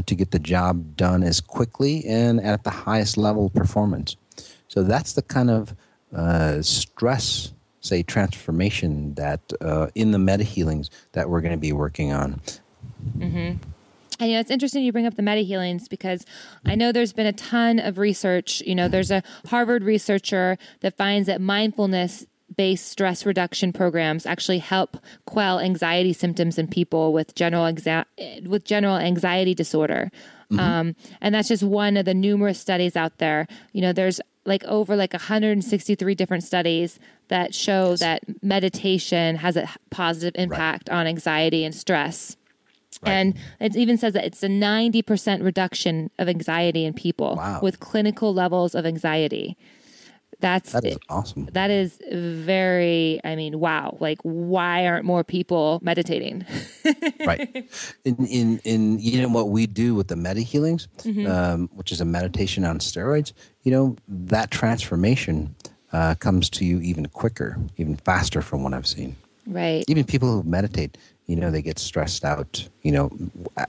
to 0.06 0.14
get 0.14 0.30
the 0.30 0.38
job 0.38 0.96
done 0.96 1.22
as 1.22 1.42
quickly 1.42 2.02
and 2.06 2.40
at 2.40 2.64
the 2.64 2.70
highest 2.70 3.18
level 3.18 3.46
of 3.46 3.52
performance. 3.52 4.16
So 4.68 4.82
that's 4.82 5.12
the 5.12 5.20
kind 5.20 5.50
of 5.50 5.74
uh, 6.14 6.62
stress, 6.62 7.52
say, 7.80 8.02
transformation 8.02 9.14
that 9.14 9.40
uh, 9.60 9.88
in 9.94 10.12
the 10.12 10.18
meta 10.18 10.44
healings 10.44 10.90
that 11.12 11.28
we're 11.28 11.40
going 11.40 11.52
to 11.52 11.58
be 11.58 11.72
working 11.72 12.12
on. 12.12 12.40
Mm-hmm. 13.18 13.56
And 14.20 14.30
you 14.30 14.36
know, 14.36 14.40
it's 14.40 14.50
interesting 14.50 14.84
you 14.84 14.92
bring 14.92 15.06
up 15.06 15.14
the 15.14 15.22
meta 15.22 15.42
healings 15.42 15.88
because 15.88 16.24
I 16.64 16.74
know 16.74 16.92
there's 16.92 17.12
been 17.12 17.26
a 17.26 17.32
ton 17.32 17.78
of 17.78 17.98
research. 17.98 18.62
You 18.66 18.74
know, 18.74 18.88
there's 18.88 19.10
a 19.10 19.22
Harvard 19.46 19.84
researcher 19.84 20.58
that 20.80 20.96
finds 20.96 21.26
that 21.26 21.40
mindfulness 21.40 22.26
based 22.56 22.88
stress 22.88 23.26
reduction 23.26 23.72
programs 23.72 24.26
actually 24.26 24.58
help 24.58 24.96
quell 25.26 25.60
anxiety 25.60 26.12
symptoms 26.12 26.58
in 26.58 26.66
people 26.66 27.12
with 27.12 27.34
general 27.34 27.64
exa- 27.64 28.06
with 28.46 28.64
general 28.64 28.96
anxiety 28.96 29.54
disorder. 29.54 30.10
Mm-hmm. 30.50 30.60
Um, 30.60 30.96
and 31.20 31.34
that's 31.34 31.48
just 31.48 31.62
one 31.62 31.96
of 31.96 32.06
the 32.06 32.14
numerous 32.14 32.58
studies 32.58 32.96
out 32.96 33.18
there. 33.18 33.46
You 33.72 33.82
know, 33.82 33.92
there's 33.92 34.20
like 34.46 34.64
over 34.64 34.96
like 34.96 35.12
163 35.12 36.14
different 36.14 36.42
studies 36.42 36.98
that 37.28 37.54
show 37.54 37.90
yes. 37.90 38.00
that 38.00 38.22
meditation 38.42 39.36
has 39.36 39.56
a 39.56 39.68
positive 39.90 40.40
impact 40.40 40.88
right. 40.88 40.96
on 40.98 41.06
anxiety 41.06 41.64
and 41.64 41.74
stress. 41.74 42.37
Right. 43.02 43.12
And 43.12 43.34
it 43.60 43.76
even 43.76 43.96
says 43.96 44.12
that 44.14 44.24
it's 44.24 44.42
a 44.42 44.48
90% 44.48 45.42
reduction 45.42 46.10
of 46.18 46.28
anxiety 46.28 46.84
in 46.84 46.94
people 46.94 47.36
wow. 47.36 47.60
with 47.62 47.80
clinical 47.80 48.34
levels 48.34 48.74
of 48.74 48.86
anxiety. 48.86 49.56
That's 50.40 50.72
that 50.72 50.84
is 50.84 50.98
awesome. 51.08 51.48
That 51.52 51.70
is 51.70 51.98
very. 52.12 53.20
I 53.24 53.34
mean, 53.34 53.58
wow! 53.58 53.96
Like, 53.98 54.18
why 54.22 54.86
aren't 54.86 55.04
more 55.04 55.24
people 55.24 55.80
meditating? 55.82 56.46
right. 57.26 57.68
In 58.04 58.24
in 58.24 58.60
in 58.62 58.98
you 59.00 59.20
know 59.20 59.28
what 59.28 59.48
we 59.48 59.66
do 59.66 59.96
with 59.96 60.06
the 60.06 60.14
meta 60.14 60.40
healings, 60.40 60.86
mm-hmm. 60.98 61.26
um, 61.26 61.68
which 61.74 61.90
is 61.90 62.00
a 62.00 62.04
meditation 62.04 62.64
on 62.64 62.78
steroids. 62.78 63.32
You 63.64 63.72
know 63.72 63.96
that 64.06 64.52
transformation 64.52 65.56
uh, 65.92 66.14
comes 66.14 66.48
to 66.50 66.64
you 66.64 66.80
even 66.80 67.06
quicker, 67.06 67.58
even 67.76 67.96
faster, 67.96 68.40
from 68.40 68.62
what 68.62 68.74
I've 68.74 68.86
seen. 68.86 69.16
Right. 69.46 69.84
Even 69.88 70.04
people 70.04 70.30
who 70.30 70.48
meditate, 70.48 70.98
you 71.28 71.36
know, 71.36 71.52
they 71.52 71.62
get 71.62 71.78
stressed 71.78 72.24
out. 72.24 72.68
You 72.82 72.92
know, 72.92 73.06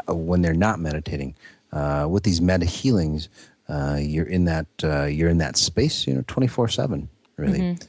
when 0.07 0.41
they're 0.41 0.53
not 0.55 0.79
meditating. 0.79 1.35
Uh, 1.71 2.07
with 2.09 2.23
these 2.23 2.41
meta 2.41 2.65
healings, 2.65 3.29
uh, 3.67 3.95
you're 4.01 4.25
in 4.25 4.45
that 4.45 4.65
uh, 4.83 5.03
you're 5.03 5.29
in 5.29 5.37
that 5.37 5.55
space, 5.55 6.07
you 6.07 6.15
know, 6.15 6.23
twenty 6.25 6.47
four 6.47 6.67
seven, 6.67 7.07
really. 7.37 7.59
Mm-hmm. 7.59 7.87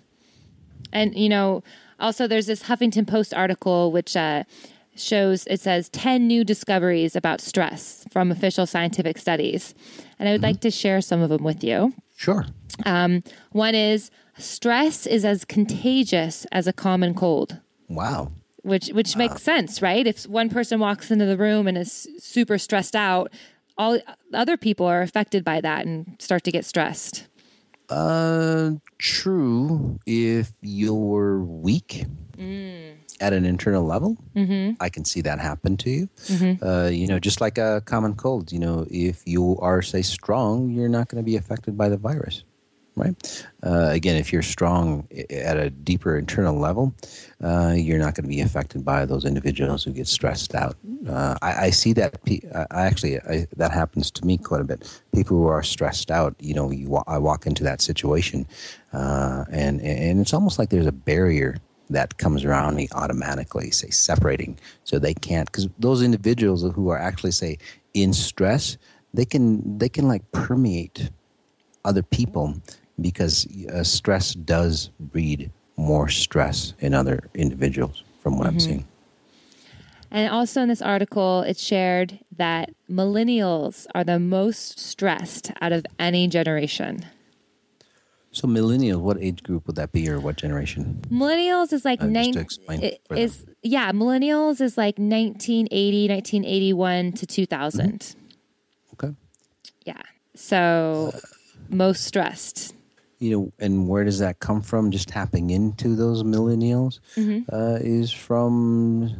And 0.93 1.17
you 1.17 1.31
know, 1.31 1.63
also 1.99 2.27
there's 2.27 2.45
this 2.45 2.65
Huffington 2.65 3.07
Post 3.07 3.33
article 3.33 3.91
which 3.91 4.15
uh, 4.15 4.45
shows 4.95 5.47
it 5.47 5.61
says 5.61 5.89
ten 5.89 6.27
new 6.27 6.45
discoveries 6.45 7.17
about 7.17 7.41
stress 7.41 8.05
from 8.13 8.31
official 8.31 8.67
scientific 8.67 9.17
studies, 9.17 9.75
and 10.19 10.29
I 10.29 10.33
would 10.33 10.43
mm-hmm. 10.43 10.49
like 10.49 10.61
to 10.61 10.71
share 10.71 11.01
some 11.01 11.23
of 11.23 11.31
them 11.31 11.43
with 11.43 11.65
you. 11.65 11.95
Sure. 12.17 12.45
One 12.85 13.75
is 13.75 14.11
stress 14.37 15.07
is 15.07 15.25
as 15.25 15.47
contagious 15.47 16.47
as 16.53 16.67
a 16.67 16.73
common 16.75 17.15
cold. 17.15 17.61
Wow. 17.89 18.33
Which 18.63 18.89
which 18.89 19.17
makes 19.17 19.43
sense, 19.43 19.83
right? 19.83 20.07
If 20.07 20.25
one 20.25 20.49
person 20.51 20.81
walks 20.81 21.11
into 21.11 21.27
the 21.27 21.37
room 21.37 21.67
and 21.67 21.77
is 21.79 22.09
super 22.19 22.59
stressed 22.59 22.95
out, 22.97 23.33
all 23.79 23.99
other 24.35 24.57
people 24.57 24.87
are 24.87 25.03
affected 25.03 25.45
by 25.45 25.61
that 25.61 25.87
and 25.87 26.17
start 26.19 26.45
to 26.45 26.51
get 26.51 26.65
stressed. 26.65 27.27
Uh, 27.89 28.73
true. 28.99 29.99
If 30.07 30.53
you're 30.61 31.41
weak 31.43 32.05
at 33.21 33.33
an 33.33 33.45
internal 33.45 33.85
level, 33.85 34.17
I 34.81 34.89
can 34.89 35.05
see 35.05 35.21
that 35.23 35.39
happen 35.41 35.77
to 35.79 35.91
you. 35.91 36.09
Uh, 36.63 36.87
you 36.93 37.07
know, 37.07 37.19
just 37.19 37.41
like 37.41 37.59
a 37.59 37.83
common 37.85 38.15
cold. 38.15 38.53
You 38.53 38.59
know, 38.61 38.87
if 38.91 39.23
you 39.27 39.59
are 39.61 39.83
say 39.83 40.03
strong, 40.03 40.71
you're 40.71 40.89
not 40.89 41.09
going 41.09 41.23
to 41.23 41.27
be 41.27 41.37
affected 41.37 41.77
by 41.77 41.89
the 41.89 41.97
virus, 41.97 42.45
right? 43.01 43.47
Uh, 43.65 43.89
again, 43.91 44.17
if 44.17 44.33
you're 44.33 44.43
strong 44.43 45.07
at 45.31 45.57
a 45.57 45.71
deeper 45.71 46.17
internal 46.17 46.57
level, 46.59 46.95
uh, 47.43 47.75
you're 47.77 47.99
not 47.99 48.15
going 48.15 48.25
to 48.25 48.29
be 48.29 48.41
affected 48.41 48.85
by 48.85 49.05
those 49.05 49.25
individuals 49.25 49.85
who 49.85 49.93
get 49.93 50.07
stressed 50.07 50.55
out. 50.55 50.77
Uh, 51.09 51.37
I, 51.43 51.67
I 51.67 51.71
see 51.71 51.93
that. 51.95 52.21
I 52.71 52.85
actually 52.87 53.19
I, 53.21 53.47
that 53.57 53.73
happens 53.73 54.11
to 54.13 54.25
me 54.25 54.39
quite 54.39 54.61
a 54.61 54.65
bit. 54.65 55.01
People 55.15 55.37
who 55.39 55.47
are 55.47 55.63
stressed 55.63 56.11
out, 56.11 56.35
you 56.39 56.55
know, 56.55 56.71
you 56.71 57.03
I 57.07 57.19
walk 57.19 57.47
into 57.47 57.65
that 57.65 57.81
situation, 57.81 58.47
uh, 58.93 59.45
and 59.51 59.81
and 59.81 60.21
it's 60.21 60.35
almost 60.35 60.59
like 60.59 60.71
there's 60.71 60.87
a 60.87 60.93
barrier 60.93 61.57
that 61.91 62.19
comes 62.19 62.45
around 62.45 62.77
me 62.77 62.89
automatically, 62.93 63.71
say 63.71 63.91
separating, 63.91 64.59
so 64.85 64.99
they 64.99 65.15
can't 65.15 65.47
because 65.47 65.69
those 65.79 66.03
individuals 66.03 66.63
who 66.75 66.89
are 66.89 66.99
actually 66.99 67.33
say 67.33 67.59
in 67.95 68.13
stress, 68.13 68.77
they 69.13 69.25
can 69.25 69.79
they 69.79 69.89
can 69.89 70.07
like 70.07 70.31
permeate 70.33 71.11
other 71.85 72.03
people 72.03 72.55
because 73.01 73.47
uh, 73.69 73.83
stress 73.83 74.35
does 74.35 74.91
breed 74.99 75.51
more 75.77 76.09
stress 76.09 76.75
in 76.81 76.95
other 76.95 77.29
individuals 77.35 78.03
from 78.23 78.39
what 78.39 78.47
I'm 78.47 78.61
seeing. 78.61 78.87
And 80.11 80.31
also 80.31 80.61
in 80.61 80.69
this 80.69 80.83
article, 80.83 81.43
it 81.43 81.57
shared 81.57 82.19
that 82.37 82.71
millennials 82.91 83.87
are 83.95 84.05
the 84.05 84.19
most 84.19 84.79
stressed 84.79 85.53
out 85.61 85.73
of 85.73 85.87
any 85.99 86.27
generation. 86.27 87.07
So 88.33 88.47
millennials, 88.47 89.01
what 89.01 89.19
age 89.21 89.43
group 89.43 89.67
would 89.67 89.77
that 89.77 89.93
be 89.93 90.09
or 90.09 90.21
what 90.21 90.37
generation? 90.37 91.01
Millennials 91.11 91.73
is 91.73 91.85
like 91.85 92.01
Uh, 92.03 92.07
nine, 92.07 92.33
to 92.33 92.41
explain 92.41 92.83
it 92.83 93.01
for 93.07 93.15
them. 93.15 93.25
is 93.25 93.45
yeah, 93.63 93.93
millennials 93.93 94.61
is 94.61 94.77
like 94.79 94.99
1980, 94.99 96.09
1981 96.09 97.13
to 97.13 97.27
2000. 97.27 98.15
Okay. 98.95 99.15
Yeah. 99.85 100.01
So 100.35 101.13
most 101.69 102.05
stressed. 102.05 102.75
You 103.21 103.31
know, 103.31 103.53
and 103.59 103.87
where 103.87 104.05
does 104.05 104.19
that 104.19 104.41
come 104.41 104.63
from? 104.63 104.91
Just 104.91 105.09
tapping 105.09 105.51
into 105.51 105.95
those 105.95 106.23
millennials 106.23 107.01
uh, 107.53 107.79
is 107.81 108.11
from, 108.11 109.15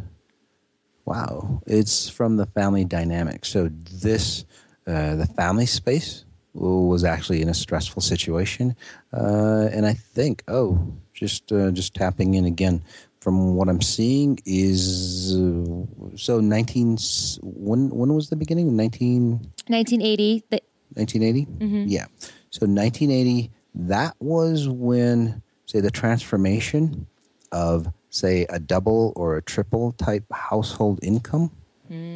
wow, 1.05 1.63
it's 1.67 2.09
from 2.09 2.37
the 2.37 2.47
family 2.47 2.85
dynamic. 2.85 3.45
So 3.45 3.71
this, 4.03 4.45
uh, 4.87 5.17
the 5.17 5.27
family 5.27 5.67
space 5.67 6.25
was 6.55 7.05
actually 7.05 7.43
in 7.43 7.49
a 7.49 7.55
stressful 7.55 8.03
situation, 8.03 8.75
uh, 9.13 9.69
and 9.73 9.87
I 9.87 9.95
think, 9.95 10.43
oh, 10.49 10.93
just 11.15 11.53
uh, 11.53 11.71
just 11.71 11.95
tapping 11.95 12.35
in 12.35 12.45
again. 12.45 12.83
From 13.21 13.55
what 13.55 13.69
I'm 13.69 13.83
seeing 13.83 14.39
is 14.47 15.37
uh, 15.37 16.17
so 16.17 16.41
19 16.41 16.97
when 17.43 17.91
when 17.91 18.15
was 18.15 18.31
the 18.31 18.37
beginning 18.37 18.75
19 18.75 19.33
1980, 19.67 20.45
the, 20.49 20.63
1980 20.95 21.47
yeah 21.87 22.07
so 22.49 22.67
1980 22.67 23.51
that 23.75 24.15
was 24.21 24.69
when 24.69 25.43
say 25.67 25.81
the 25.81 25.91
transformation 25.91 27.07
of 27.53 27.89
say 28.11 28.45
a 28.51 28.59
double 28.59 29.13
or 29.17 29.37
a 29.37 29.43
triple 29.43 29.93
type 29.93 30.25
household 30.33 30.99
income 31.03 31.51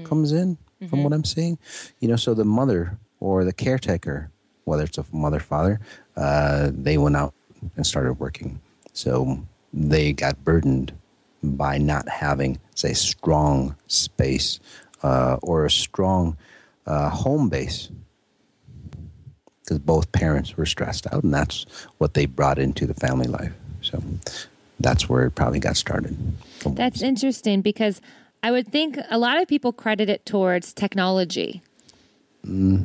comes 0.05 0.33
in 0.33 0.57
from 0.89 1.03
what 1.05 1.13
i'm 1.13 1.25
seeing. 1.25 1.59
You 2.01 2.09
know 2.09 2.17
so 2.17 2.35
the 2.35 2.45
mother 2.45 2.99
or 3.21 3.45
the 3.45 3.53
caretaker 3.53 4.31
whether 4.65 4.85
it's 4.85 4.99
a 4.99 5.05
mother 5.13 5.41
father 5.41 5.81
uh, 6.17 6.71
they 6.73 6.99
went 6.99 7.17
out 7.17 7.35
and 7.77 7.87
started 7.87 8.15
working. 8.15 8.61
So 8.93 9.39
they 9.73 10.13
got 10.13 10.45
burdened 10.45 10.93
by 11.43 11.79
not 11.79 12.09
having 12.09 12.59
say 12.75 12.93
strong 12.93 13.77
space 13.87 14.61
uh, 15.03 15.39
or 15.43 15.65
a 15.65 15.71
strong 15.71 16.37
uh, 16.87 17.09
home 17.11 17.49
base 17.49 17.91
because 19.65 19.79
both 19.79 20.11
parents 20.13 20.57
were 20.57 20.67
stressed 20.67 21.07
out, 21.13 21.25
and 21.25 21.33
that's 21.33 21.67
what 21.99 22.15
they 22.15 22.27
brought 22.27 22.59
into 22.59 22.87
the 22.87 22.95
family 22.95 23.27
life. 23.27 23.53
So 23.81 24.03
that's 24.81 25.09
where 25.09 25.25
it 25.25 25.35
probably 25.35 25.61
got 25.61 25.77
started. 25.77 26.17
that's 26.67 27.03
interesting 27.03 27.63
because 27.63 28.01
I 28.43 28.51
would 28.51 28.69
think 28.69 28.99
a 29.11 29.19
lot 29.19 29.41
of 29.41 29.49
people 29.49 29.73
credit 29.73 30.11
it 30.11 30.27
towards 30.27 30.73
technology. 30.73 31.63
Uh, 32.47 32.83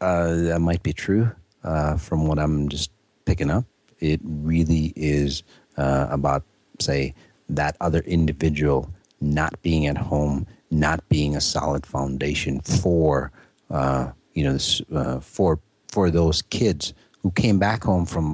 that 0.00 0.58
might 0.60 0.82
be 0.82 0.92
true 0.92 1.30
uh, 1.64 1.96
from 1.96 2.26
what 2.26 2.38
I'm 2.38 2.68
just 2.68 2.90
picking 3.24 3.50
up. 3.50 3.64
It 4.00 4.20
really 4.22 4.92
is 4.96 5.42
uh, 5.76 6.08
about, 6.10 6.44
say, 6.78 7.14
that 7.48 7.76
other 7.80 8.00
individual 8.00 8.90
not 9.20 9.60
being 9.62 9.86
at 9.86 9.96
home, 9.96 10.46
not 10.70 11.06
being 11.08 11.34
a 11.34 11.40
solid 11.40 11.86
foundation 11.86 12.60
for, 12.60 13.32
uh, 13.70 14.10
you 14.38 14.44
know, 14.44 14.52
this, 14.58 14.80
uh, 14.94 15.18
for 15.20 15.58
for 15.94 16.10
those 16.10 16.42
kids 16.58 16.94
who 17.22 17.30
came 17.42 17.58
back 17.58 17.80
home 17.90 18.06
from 18.06 18.26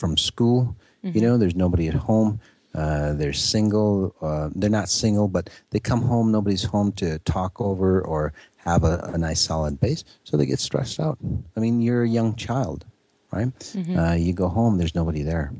from 0.00 0.16
school. 0.16 0.60
You 1.16 1.20
know, 1.26 1.38
there's 1.40 1.56
nobody 1.56 1.86
at 1.88 1.94
home. 2.10 2.40
Uh, 2.74 3.12
they're 3.18 3.32
single. 3.54 4.14
Uh, 4.28 4.48
they're 4.58 4.76
not 4.80 4.88
single, 4.88 5.28
but 5.28 5.44
they 5.70 5.80
come 5.80 6.02
home. 6.12 6.26
Nobody's 6.32 6.64
home 6.74 6.90
to 7.02 7.18
talk 7.34 7.60
over 7.60 8.00
or 8.12 8.32
have 8.56 8.82
a, 8.84 8.94
a 9.14 9.18
nice 9.18 9.40
solid 9.40 9.74
base, 9.80 10.04
so 10.24 10.36
they 10.36 10.46
get 10.46 10.60
stressed 10.60 10.98
out. 11.00 11.18
I 11.56 11.60
mean, 11.60 11.80
you're 11.82 12.04
a 12.04 12.08
young 12.18 12.34
child, 12.36 12.84
right? 13.32 13.50
Uh, 14.00 14.14
you 14.14 14.32
go 14.32 14.48
home. 14.48 14.78
There's 14.78 14.94
nobody 14.94 15.22
there. 15.22 15.52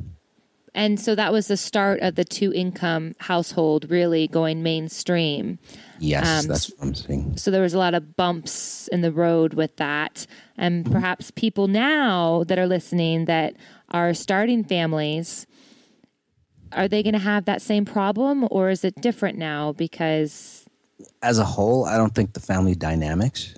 And 0.75 0.99
so 0.99 1.14
that 1.14 1.33
was 1.33 1.49
the 1.49 1.57
start 1.57 2.00
of 2.00 2.14
the 2.14 2.25
two 2.25 2.52
income 2.52 3.14
household 3.19 3.91
really 3.91 4.26
going 4.26 4.62
mainstream. 4.62 5.59
Yes, 5.99 6.26
Um, 6.26 6.49
that's 6.49 6.71
what 6.71 6.87
I'm 6.87 6.95
saying. 6.95 7.37
So 7.37 7.50
there 7.50 7.61
was 7.61 7.75
a 7.75 7.79
lot 7.79 7.95
of 7.95 8.17
bumps 8.17 8.88
in 8.88 9.02
the 9.02 9.12
road 9.12 9.55
with 9.55 9.76
that. 9.76 10.26
And 10.57 10.91
perhaps 10.91 11.31
people 11.31 11.69
now 11.69 12.45
that 12.45 12.59
are 12.59 12.67
listening 12.67 13.26
that 13.26 13.55
are 13.91 14.14
starting 14.14 14.64
families, 14.64 15.47
are 16.73 16.88
they 16.88 17.02
going 17.02 17.12
to 17.12 17.19
have 17.19 17.45
that 17.45 17.61
same 17.61 17.85
problem 17.85 18.49
or 18.50 18.71
is 18.71 18.83
it 18.83 19.00
different 19.00 19.37
now 19.37 19.73
because 19.73 20.62
as 21.23 21.39
a 21.39 21.45
whole, 21.45 21.85
I 21.85 21.97
don't 21.97 22.15
think 22.15 22.33
the 22.33 22.41
family 22.41 22.75
dynamics 22.75 23.55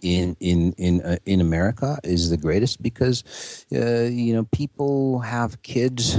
in 0.00 0.36
in 0.40 0.72
in 0.78 1.02
uh, 1.02 1.16
in 1.26 1.40
America 1.40 1.98
is 2.04 2.30
the 2.30 2.36
greatest 2.36 2.82
because 2.82 3.24
uh, 3.74 4.04
you 4.04 4.32
know 4.34 4.44
people 4.52 5.20
have 5.20 5.60
kids 5.62 6.18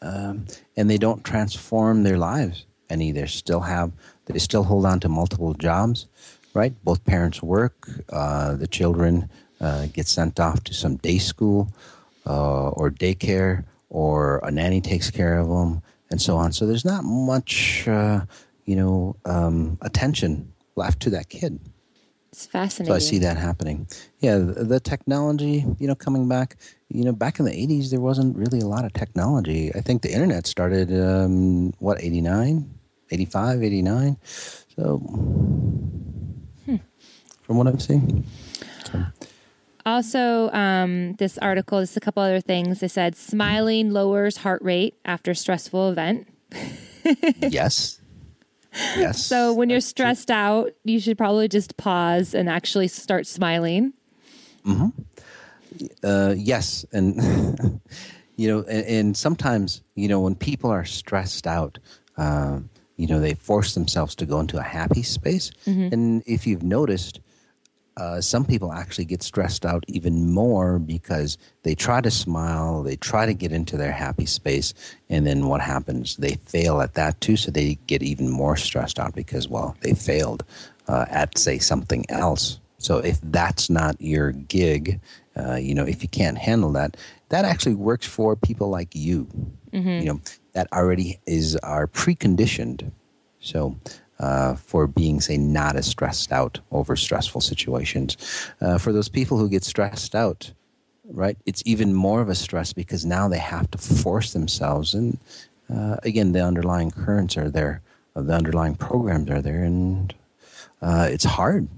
um, 0.00 0.46
and 0.76 0.88
they 0.90 0.98
don't 0.98 1.24
transform 1.24 2.02
their 2.02 2.18
lives 2.18 2.66
any. 2.90 3.12
They 3.12 3.26
still 3.26 3.60
have 3.60 3.92
they 4.26 4.38
still 4.38 4.62
hold 4.62 4.86
on 4.86 5.00
to 5.00 5.08
multiple 5.08 5.54
jobs, 5.54 6.06
right? 6.54 6.72
Both 6.84 7.04
parents 7.04 7.42
work. 7.42 7.88
Uh, 8.12 8.54
the 8.54 8.66
children 8.68 9.28
uh, 9.60 9.86
get 9.92 10.06
sent 10.06 10.38
off 10.38 10.62
to 10.64 10.74
some 10.74 10.96
day 10.96 11.18
school 11.18 11.72
uh, 12.26 12.68
or 12.70 12.90
daycare, 12.90 13.64
or 13.90 14.38
a 14.44 14.50
nanny 14.50 14.80
takes 14.80 15.10
care 15.10 15.38
of 15.38 15.48
them, 15.48 15.82
and 16.10 16.20
so 16.20 16.36
on. 16.36 16.52
So 16.52 16.66
there's 16.66 16.84
not 16.84 17.04
much, 17.04 17.86
uh, 17.88 18.20
you 18.64 18.76
know, 18.76 19.16
um, 19.24 19.78
attention 19.82 20.52
left 20.76 21.00
to 21.00 21.10
that 21.10 21.28
kid. 21.28 21.58
it's 22.30 22.46
fascinating? 22.46 22.92
So 22.92 22.96
I 22.96 22.98
see 22.98 23.18
that 23.18 23.36
happening. 23.36 23.86
Yeah, 24.20 24.38
the, 24.38 24.64
the 24.64 24.80
technology, 24.80 25.64
you 25.78 25.86
know, 25.86 25.94
coming 25.94 26.28
back. 26.28 26.56
You 26.88 27.04
know, 27.04 27.12
back 27.12 27.38
in 27.38 27.44
the 27.46 27.52
'80s, 27.52 27.90
there 27.90 28.00
wasn't 28.00 28.36
really 28.36 28.60
a 28.60 28.66
lot 28.66 28.84
of 28.84 28.92
technology. 28.92 29.72
I 29.74 29.80
think 29.80 30.02
the 30.02 30.12
internet 30.12 30.46
started, 30.46 30.92
um, 30.92 31.72
what, 31.78 32.02
'89, 32.02 32.70
'85, 33.10 33.62
'89. 33.62 34.16
So, 34.76 34.98
from 37.42 37.56
what 37.56 37.66
I'm 37.66 37.78
seeing, 37.78 38.24
Also, 39.84 40.48
um, 40.52 41.14
this 41.14 41.38
article, 41.38 41.80
just 41.80 41.96
a 41.96 42.00
couple 42.00 42.22
other 42.22 42.40
things. 42.40 42.80
They 42.80 42.88
said 42.88 43.16
smiling 43.16 43.90
lowers 43.90 44.38
heart 44.38 44.62
rate 44.62 44.94
after 45.04 45.34
stressful 45.34 45.90
event. 45.90 46.28
yes, 47.40 48.00
yes. 48.96 49.24
So 49.24 49.52
when 49.52 49.70
you're 49.70 49.80
stressed 49.80 50.30
out, 50.30 50.72
you 50.84 51.00
should 51.00 51.18
probably 51.18 51.48
just 51.48 51.76
pause 51.76 52.34
and 52.34 52.48
actually 52.48 52.88
start 52.88 53.26
smiling. 53.26 53.92
Mm-hmm. 54.66 54.88
Uh, 56.04 56.34
yes, 56.36 56.84
and 56.92 57.16
you 58.36 58.48
know, 58.48 58.60
and, 58.68 58.86
and 58.86 59.16
sometimes 59.16 59.82
you 59.94 60.08
know 60.08 60.20
when 60.20 60.34
people 60.34 60.70
are 60.70 60.84
stressed 60.84 61.46
out, 61.46 61.78
um, 62.16 62.68
you 62.96 63.06
know, 63.06 63.20
they 63.20 63.34
force 63.34 63.74
themselves 63.74 64.14
to 64.16 64.26
go 64.26 64.38
into 64.40 64.58
a 64.58 64.62
happy 64.62 65.02
space. 65.02 65.50
And 65.66 66.22
if 66.26 66.46
you've 66.46 66.62
noticed, 66.62 67.20
uh, 67.96 68.20
some 68.20 68.44
people 68.44 68.72
actually 68.72 69.04
get 69.04 69.22
stressed 69.22 69.66
out 69.66 69.84
even 69.88 70.30
more 70.30 70.78
because 70.78 71.36
they 71.62 71.74
try 71.74 72.00
to 72.00 72.10
smile, 72.10 72.82
they 72.82 72.96
try 72.96 73.26
to 73.26 73.34
get 73.34 73.52
into 73.52 73.76
their 73.76 73.92
happy 73.92 74.26
space, 74.26 74.72
and 75.08 75.26
then 75.26 75.46
what 75.46 75.60
happens? 75.60 76.16
They 76.16 76.36
fail 76.46 76.80
at 76.80 76.94
that 76.94 77.20
too, 77.20 77.36
so 77.36 77.50
they 77.50 77.78
get 77.86 78.02
even 78.02 78.30
more 78.30 78.56
stressed 78.56 78.98
out 78.98 79.14
because, 79.14 79.48
well, 79.48 79.76
they 79.80 79.92
failed 79.92 80.44
uh, 80.88 81.04
at, 81.10 81.36
say, 81.36 81.58
something 81.58 82.04
else. 82.08 82.58
So 82.78 82.98
if 82.98 83.20
that's 83.22 83.70
not 83.70 84.00
your 84.00 84.32
gig, 84.32 85.00
uh, 85.36 85.54
you 85.54 85.74
know, 85.74 85.86
if 85.86 86.02
you 86.02 86.08
can't 86.08 86.38
handle 86.38 86.72
that, 86.72 86.96
that 87.28 87.44
actually 87.44 87.74
works 87.74 88.06
for 88.06 88.36
people 88.36 88.68
like 88.68 88.94
you. 88.94 89.26
Mm-hmm. 89.72 89.88
You 89.88 90.04
know, 90.04 90.20
that 90.52 90.70
already 90.72 91.18
is 91.26 91.56
are 91.56 91.86
preconditioned. 91.86 92.90
So 93.40 93.76
uh, 94.22 94.54
for 94.54 94.86
being, 94.86 95.20
say, 95.20 95.36
not 95.36 95.76
as 95.76 95.86
stressed 95.86 96.32
out 96.32 96.60
over 96.70 96.96
stressful 96.96 97.40
situations. 97.40 98.16
Uh, 98.60 98.78
for 98.78 98.92
those 98.92 99.08
people 99.08 99.36
who 99.36 99.48
get 99.48 99.64
stressed 99.64 100.14
out, 100.14 100.52
right, 101.10 101.36
it's 101.44 101.62
even 101.66 101.92
more 101.92 102.20
of 102.20 102.28
a 102.28 102.34
stress 102.34 102.72
because 102.72 103.04
now 103.04 103.28
they 103.28 103.38
have 103.38 103.70
to 103.72 103.78
force 103.78 104.32
themselves. 104.32 104.94
And 104.94 105.18
uh, 105.68 105.96
again, 106.04 106.32
the 106.32 106.40
underlying 106.40 106.92
currents 106.92 107.36
are 107.36 107.50
there, 107.50 107.82
the 108.14 108.32
underlying 108.32 108.76
programs 108.76 109.28
are 109.28 109.42
there, 109.42 109.64
and 109.64 110.14
uh, 110.80 111.08
it's 111.10 111.24
hard 111.24 111.68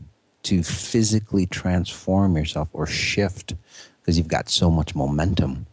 to 0.45 0.63
physically 0.63 1.47
transform 1.47 2.37
yourself 2.37 2.69
or 2.75 2.87
shift 2.87 3.55
because 4.01 4.19
you've 4.19 4.29
got 4.29 4.51
so 4.51 4.71
much 4.71 4.95
momentum 4.95 5.67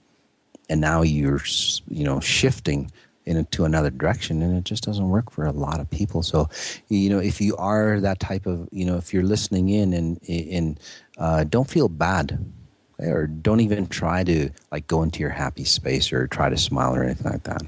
and 0.71 0.79
now 0.79 1.01
you're 1.01 1.41
you 1.89 2.05
know 2.05 2.21
shifting 2.21 2.89
into 3.37 3.65
another 3.65 3.89
direction 3.89 4.41
and 4.41 4.57
it 4.57 4.63
just 4.63 4.83
doesn't 4.83 5.09
work 5.09 5.31
for 5.31 5.45
a 5.45 5.51
lot 5.51 5.79
of 5.79 5.89
people. 5.89 6.23
So 6.23 6.49
you 6.89 7.09
know 7.09 7.19
if 7.19 7.41
you 7.41 7.55
are 7.57 7.99
that 7.99 8.19
type 8.19 8.45
of 8.45 8.67
you 8.71 8.85
know 8.85 8.97
if 8.97 9.13
you're 9.13 9.23
listening 9.23 9.69
in 9.69 9.93
and 9.93 10.19
and 10.27 10.79
uh, 11.17 11.43
don't 11.43 11.69
feel 11.69 11.89
bad 11.89 12.39
or 12.99 13.27
don't 13.27 13.59
even 13.59 13.87
try 13.87 14.23
to 14.23 14.49
like 14.71 14.87
go 14.87 15.03
into 15.03 15.19
your 15.19 15.29
happy 15.29 15.63
space 15.63 16.13
or 16.13 16.27
try 16.27 16.49
to 16.49 16.57
smile 16.57 16.95
or 16.95 17.03
anything 17.03 17.31
like 17.31 17.43
that 17.43 17.61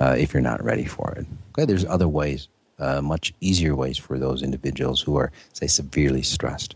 uh, 0.00 0.14
if 0.18 0.34
you're 0.34 0.42
not 0.42 0.62
ready 0.62 0.84
for 0.84 1.12
it 1.12 1.26
okay? 1.52 1.64
There's 1.64 1.84
other 1.84 2.08
ways 2.08 2.48
uh, 2.78 3.00
much 3.00 3.32
easier 3.40 3.74
ways 3.74 3.96
for 3.96 4.18
those 4.18 4.42
individuals 4.42 5.00
who 5.00 5.16
are 5.16 5.30
say 5.52 5.66
severely 5.66 6.22
stressed. 6.22 6.74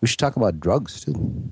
We 0.00 0.08
should 0.08 0.18
talk 0.18 0.36
about 0.36 0.60
drugs 0.60 1.04
too. 1.04 1.50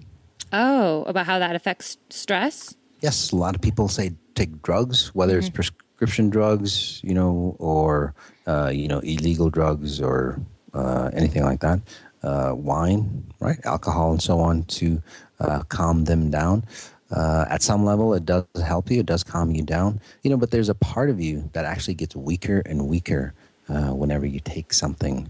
Oh 0.53 1.05
about 1.05 1.27
how 1.27 1.39
that 1.39 1.55
affects 1.55 1.99
stress? 2.11 2.75
Yes 3.01 3.31
a 3.33 3.37
lot 3.37 3.55
of 3.55 3.61
people 3.61 3.89
say 3.89 4.13
take 4.35 4.63
drugs 4.63 5.15
whether 5.15 5.35
mm-hmm. 5.35 5.47
it's 5.47 5.51
pres- 5.51 5.88
prescription 5.99 6.31
drugs, 6.31 7.01
you 7.03 7.13
know, 7.13 7.57
or 7.59 8.15
uh, 8.47 8.71
you 8.73 8.87
know, 8.87 9.01
illegal 9.01 9.51
drugs 9.51 10.01
or 10.01 10.41
uh, 10.73 11.11
anything 11.13 11.43
like 11.43 11.59
that, 11.59 11.81
uh, 12.23 12.53
wine, 12.55 13.25
right, 13.41 13.59
alcohol, 13.65 14.13
and 14.13 14.23
so 14.23 14.39
on 14.39 14.63
to 14.65 15.03
uh, 15.41 15.61
calm 15.69 16.05
them 16.05 16.31
down. 16.31 16.65
Uh, 17.11 17.47
at 17.51 17.63
some 17.63 17.85
level, 17.85 18.15
it 18.15 18.25
does 18.25 18.45
help 18.65 18.91
you. 18.91 19.01
It 19.01 19.07
does 19.07 19.25
calm 19.25 19.51
you 19.51 19.63
down, 19.63 20.01
you 20.23 20.31
know. 20.31 20.37
But 20.37 20.53
there's 20.53 20.69
a 20.69 20.75
part 20.75 21.11
of 21.11 21.21
you 21.21 21.51
that 21.53 21.65
actually 21.65 21.95
gets 21.95 22.15
weaker 22.15 22.63
and 22.65 22.87
weaker 22.87 23.35
uh, 23.69 23.91
whenever 23.91 24.25
you 24.25 24.39
take 24.39 24.73
something, 24.73 25.29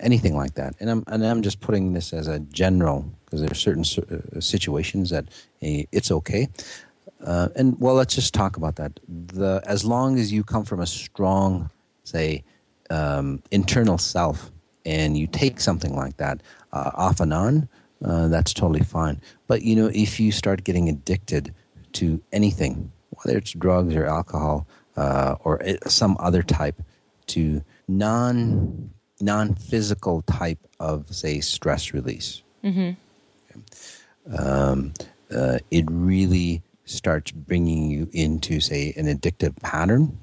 anything 0.00 0.36
like 0.36 0.54
that. 0.54 0.74
And 0.80 0.90
I'm 0.90 1.04
and 1.06 1.24
I'm 1.24 1.40
just 1.40 1.60
putting 1.60 1.94
this 1.94 2.12
as 2.12 2.28
a 2.28 2.40
general 2.40 3.06
because 3.24 3.40
there 3.40 3.50
are 3.50 3.54
certain 3.54 3.84
situations 4.42 5.10
that 5.10 5.24
it's 5.60 6.10
okay. 6.10 6.48
Uh, 7.24 7.48
and 7.56 7.78
well, 7.80 7.94
let's 7.94 8.14
just 8.14 8.34
talk 8.34 8.56
about 8.56 8.76
that. 8.76 9.00
The 9.08 9.62
as 9.66 9.84
long 9.84 10.18
as 10.18 10.32
you 10.32 10.44
come 10.44 10.64
from 10.64 10.80
a 10.80 10.86
strong, 10.86 11.70
say, 12.04 12.44
um, 12.90 13.42
internal 13.50 13.98
self, 13.98 14.50
and 14.84 15.16
you 15.16 15.26
take 15.26 15.60
something 15.60 15.96
like 15.96 16.18
that 16.18 16.42
uh, 16.72 16.90
off 16.94 17.20
and 17.20 17.32
on, 17.32 17.68
uh, 18.04 18.28
that's 18.28 18.52
totally 18.52 18.84
fine. 18.84 19.20
But 19.46 19.62
you 19.62 19.74
know, 19.74 19.90
if 19.94 20.20
you 20.20 20.32
start 20.32 20.64
getting 20.64 20.88
addicted 20.88 21.54
to 21.94 22.20
anything, 22.32 22.92
whether 23.10 23.38
it's 23.38 23.52
drugs 23.52 23.94
or 23.94 24.06
alcohol 24.06 24.66
uh, 24.96 25.36
or 25.40 25.62
some 25.86 26.16
other 26.20 26.42
type, 26.42 26.82
to 27.28 27.62
non 27.88 28.90
non 29.20 29.54
physical 29.54 30.20
type 30.22 30.58
of 30.78 31.06
say 31.14 31.40
stress 31.40 31.94
release, 31.94 32.42
mm-hmm. 32.62 32.90
um, 34.36 34.92
uh, 35.34 35.58
it 35.70 35.86
really 35.90 36.62
starts 36.84 37.30
bringing 37.30 37.90
you 37.90 38.08
into, 38.12 38.60
say, 38.60 38.92
an 38.96 39.06
addictive 39.06 39.60
pattern. 39.60 40.18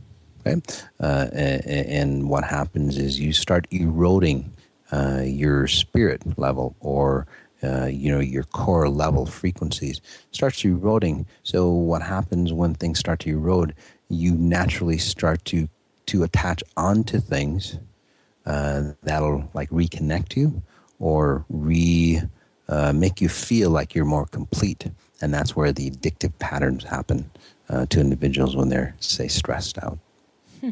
Okay, 0.45 0.61
uh, 0.99 1.27
and, 1.33 1.65
and, 1.67 2.29
what 2.29 2.43
happens 2.43 2.97
is 2.97 3.19
you 3.19 3.31
start 3.31 3.67
eroding 3.69 4.51
uh, 4.91 5.21
your 5.23 5.67
spirit 5.67 6.23
level 6.39 6.75
or 6.79 7.27
uh, 7.63 7.85
you 7.85 8.11
know 8.11 8.19
your 8.19 8.45
core 8.45 8.89
level 8.89 9.27
frequencies 9.27 10.01
starts 10.31 10.65
eroding. 10.65 11.27
So 11.43 11.69
what 11.69 12.01
happens 12.01 12.53
when 12.53 12.73
things 12.73 12.97
start 12.97 13.19
to 13.19 13.29
erode? 13.29 13.75
You 14.09 14.31
naturally 14.31 14.97
start 14.97 15.45
to 15.45 15.69
to 16.07 16.23
attach 16.23 16.63
onto 16.75 17.19
things 17.19 17.77
uh, 18.45 18.91
that'll 19.03 19.49
like 19.53 19.69
reconnect 19.69 20.35
you 20.35 20.61
or 20.99 21.45
re 21.49 22.21
uh, 22.67 22.93
make 22.93 23.21
you 23.21 23.29
feel 23.29 23.69
like 23.69 23.93
you're 23.93 24.05
more 24.05 24.25
complete 24.25 24.87
and 25.21 25.33
that's 25.33 25.55
where 25.55 25.71
the 25.71 25.89
addictive 25.89 26.37
patterns 26.39 26.83
happen 26.83 27.29
uh, 27.69 27.85
to 27.87 27.99
individuals 27.99 28.55
when 28.55 28.69
they're 28.69 28.95
say 28.99 29.27
stressed 29.27 29.77
out. 29.79 29.99
Hmm. 30.59 30.69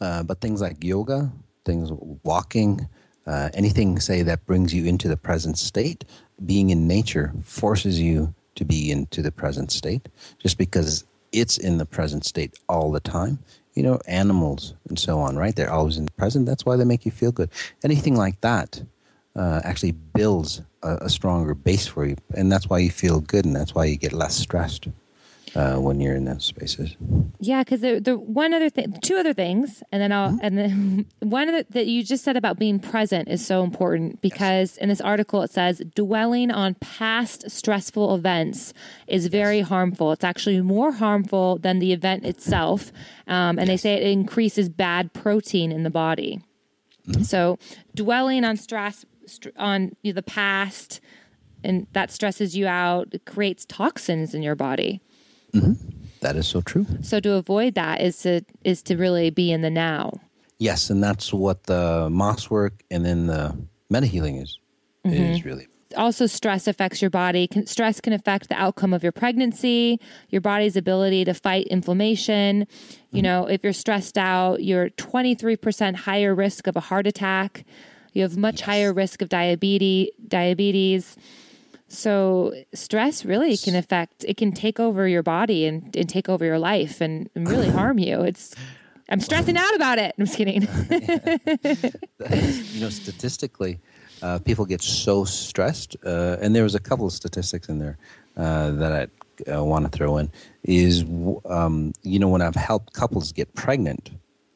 uh, 0.00 0.22
but 0.22 0.40
things 0.40 0.60
like 0.60 0.82
yoga 0.82 1.30
things 1.64 1.90
walking 2.24 2.88
uh, 3.26 3.50
anything 3.54 4.00
say 4.00 4.22
that 4.22 4.44
brings 4.46 4.74
you 4.74 4.84
into 4.86 5.08
the 5.08 5.16
present 5.16 5.58
state 5.58 6.04
being 6.44 6.70
in 6.70 6.88
nature 6.88 7.32
forces 7.44 8.00
you 8.00 8.34
to 8.54 8.64
be 8.64 8.90
into 8.90 9.22
the 9.22 9.30
present 9.30 9.70
state. 9.70 10.08
Just 10.38 10.58
because 10.58 11.04
it's 11.32 11.58
in 11.58 11.78
the 11.78 11.86
present 11.86 12.24
state 12.24 12.58
all 12.68 12.90
the 12.90 13.00
time 13.00 13.38
you 13.74 13.84
know 13.84 14.00
animals 14.08 14.74
and 14.88 14.98
so 14.98 15.20
on 15.20 15.36
right? 15.36 15.54
They're 15.54 15.72
always 15.72 15.96
in 15.96 16.06
the 16.06 16.12
present. 16.12 16.46
That's 16.46 16.66
why 16.66 16.76
they 16.76 16.84
make 16.84 17.04
you 17.04 17.12
feel 17.12 17.32
good. 17.32 17.50
Anything 17.84 18.16
like 18.16 18.40
that 18.40 18.82
uh, 19.36 19.60
actually 19.64 19.92
builds 19.92 20.62
a, 20.82 20.96
a, 21.02 21.08
stronger 21.08 21.54
base 21.54 21.86
for 21.86 22.04
you, 22.04 22.16
and 22.34 22.50
that's 22.50 22.68
why 22.68 22.78
you 22.78 22.90
feel 22.90 23.20
good, 23.20 23.44
and 23.44 23.54
that's 23.54 23.74
why 23.74 23.84
you 23.84 23.96
get 23.96 24.12
less 24.12 24.36
stressed 24.36 24.88
uh, 25.54 25.76
when 25.76 26.00
you're 26.00 26.14
in 26.14 26.24
those 26.24 26.44
spaces. 26.44 26.96
Yeah, 27.38 27.62
because 27.62 27.80
the, 27.80 28.00
the 28.00 28.18
one 28.18 28.52
other 28.54 28.70
thing, 28.70 28.96
two 29.02 29.16
other 29.16 29.32
things, 29.32 29.82
and 29.92 30.00
then 30.00 30.12
I'll, 30.12 30.30
mm-hmm. 30.30 30.38
and 30.42 30.58
then 30.58 31.06
one 31.20 31.48
of 31.48 31.54
the, 31.54 31.72
that 31.72 31.86
you 31.86 32.02
just 32.04 32.24
said 32.24 32.36
about 32.36 32.58
being 32.58 32.78
present 32.78 33.28
is 33.28 33.44
so 33.44 33.62
important 33.62 34.20
because 34.20 34.72
yes. 34.72 34.76
in 34.78 34.88
this 34.88 35.00
article 35.00 35.42
it 35.42 35.50
says 35.50 35.82
dwelling 35.94 36.50
on 36.50 36.74
past 36.74 37.50
stressful 37.50 38.14
events 38.14 38.72
is 39.06 39.26
very 39.26 39.58
yes. 39.58 39.68
harmful. 39.68 40.12
It's 40.12 40.24
actually 40.24 40.60
more 40.60 40.92
harmful 40.92 41.58
than 41.58 41.78
the 41.78 41.92
event 41.92 42.24
itself, 42.24 42.92
um, 43.26 43.58
and 43.58 43.60
yes. 43.60 43.68
they 43.68 43.76
say 43.76 43.94
it 43.94 44.02
increases 44.02 44.68
bad 44.68 45.12
protein 45.12 45.72
in 45.72 45.82
the 45.82 45.90
body. 45.90 46.42
Mm-hmm. 47.08 47.22
So 47.22 47.58
dwelling 47.94 48.44
on 48.44 48.56
stress 48.56 49.04
on 49.56 49.96
the 50.02 50.22
past 50.22 51.00
and 51.62 51.86
that 51.92 52.10
stresses 52.10 52.56
you 52.56 52.66
out 52.66 53.08
it 53.12 53.24
creates 53.24 53.64
toxins 53.64 54.34
in 54.34 54.42
your 54.42 54.54
body. 54.54 55.00
Mm-hmm. 55.52 55.72
that 56.20 56.36
is 56.36 56.46
so 56.46 56.60
true. 56.60 56.86
So 57.02 57.18
to 57.20 57.32
avoid 57.32 57.74
that 57.74 58.00
is 58.00 58.18
to 58.22 58.42
is 58.62 58.82
to 58.84 58.96
really 58.96 59.30
be 59.30 59.50
in 59.50 59.62
the 59.62 59.70
now. 59.70 60.20
Yes 60.58 60.90
and 60.90 61.02
that's 61.02 61.32
what 61.32 61.64
the 61.64 62.08
Mas 62.10 62.50
work 62.50 62.84
and 62.90 63.04
then 63.04 63.26
the 63.26 63.56
meta 63.88 64.06
healing 64.06 64.36
is 64.36 64.58
mm-hmm. 65.04 65.14
is 65.14 65.44
really. 65.44 65.66
Also 65.96 66.26
stress 66.26 66.68
affects 66.68 67.02
your 67.02 67.10
body. 67.10 67.48
Stress 67.64 68.00
can 68.00 68.12
affect 68.12 68.48
the 68.48 68.54
outcome 68.54 68.94
of 68.94 69.02
your 69.02 69.12
pregnancy 69.12 69.98
your 70.28 70.40
body's 70.40 70.76
ability 70.76 71.24
to 71.24 71.34
fight 71.34 71.66
inflammation. 71.66 72.60
You 72.60 72.66
mm-hmm. 72.66 73.22
know 73.22 73.46
if 73.46 73.64
you're 73.64 73.72
stressed 73.72 74.16
out 74.16 74.62
you're 74.62 74.90
23% 74.90 75.96
higher 75.96 76.34
risk 76.34 76.68
of 76.68 76.76
a 76.76 76.80
heart 76.80 77.08
attack 77.08 77.64
you 78.12 78.22
have 78.22 78.36
much 78.36 78.60
yes. 78.60 78.66
higher 78.66 78.92
risk 78.92 79.22
of 79.22 79.28
diabetes. 79.28 80.10
Diabetes. 80.26 81.16
So 81.88 82.54
stress 82.72 83.24
really 83.24 83.56
can 83.56 83.74
affect. 83.74 84.24
It 84.24 84.36
can 84.36 84.52
take 84.52 84.78
over 84.78 85.08
your 85.08 85.22
body 85.22 85.66
and, 85.66 85.94
and 85.96 86.08
take 86.08 86.28
over 86.28 86.44
your 86.44 86.58
life 86.58 87.00
and, 87.00 87.28
and 87.34 87.48
really 87.48 87.70
harm 87.80 87.98
you. 87.98 88.22
It's. 88.22 88.54
I'm 89.08 89.18
stressing 89.18 89.56
out 89.56 89.74
about 89.74 89.98
it. 89.98 90.14
I'm 90.16 90.24
just 90.24 90.38
kidding. 90.38 90.62
you 92.72 92.80
know, 92.80 92.90
statistically, 92.90 93.80
uh, 94.22 94.38
people 94.38 94.64
get 94.64 94.82
so 94.82 95.24
stressed, 95.24 95.96
uh, 96.06 96.36
and 96.40 96.54
there 96.54 96.62
was 96.62 96.76
a 96.76 96.78
couple 96.78 97.06
of 97.06 97.12
statistics 97.12 97.68
in 97.68 97.80
there 97.80 97.98
uh, 98.36 98.70
that 98.70 99.10
I 99.48 99.50
uh, 99.50 99.64
want 99.64 99.84
to 99.84 99.90
throw 99.90 100.18
in. 100.18 100.30
Is 100.62 101.04
um, 101.46 101.92
you 102.02 102.18
know 102.18 102.28
when 102.28 102.42
I've 102.42 102.54
helped 102.54 102.92
couples 102.92 103.32
get 103.32 103.54
pregnant, 103.54 104.10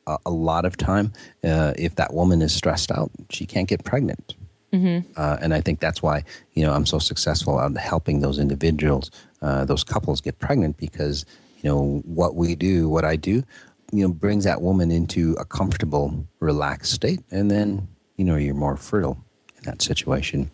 a, 0.07 0.19
a 0.27 0.31
lot 0.31 0.65
of 0.65 0.77
time, 0.77 1.13
uh, 1.43 1.73
if 1.77 1.97
that 1.97 2.13
woman 2.15 2.43
is 2.43 2.53
stressed 2.53 2.91
out, 2.91 3.11
she 3.31 3.47
can't 3.47 3.69
get 3.69 3.85
pregnant. 3.85 4.35
Mm-hmm. 4.73 5.13
Uh, 5.17 5.37
and 5.41 5.55
I 5.55 5.61
think 5.61 5.79
that's 5.79 6.03
why 6.03 6.25
you 6.55 6.65
know 6.65 6.73
I'm 6.73 6.87
so 6.87 6.99
successful 6.99 7.61
at 7.61 7.77
helping 7.77 8.21
those 8.21 8.39
individuals, 8.39 9.11
uh, 9.41 9.65
those 9.65 9.85
couples 9.85 10.21
get 10.21 10.39
pregnant 10.41 10.77
because 10.79 11.25
you 11.63 11.71
know 11.71 12.03
what 12.05 12.35
we 12.35 12.57
do, 12.57 12.89
what 12.89 13.05
I 13.05 13.17
do, 13.17 13.45
you 13.93 14.07
know, 14.07 14.13
brings 14.13 14.45
that 14.45 14.63
woman 14.63 14.91
into 14.91 15.35
a 15.39 15.45
comfortable, 15.45 16.27
relaxed 16.41 16.93
state, 16.93 17.21
and 17.31 17.51
then 17.51 17.87
you 18.17 18.25
know 18.25 18.37
you're 18.37 18.55
more 18.55 18.77
fertile 18.77 19.17
in 19.59 19.63
that 19.65 19.81
situation. 19.81 20.51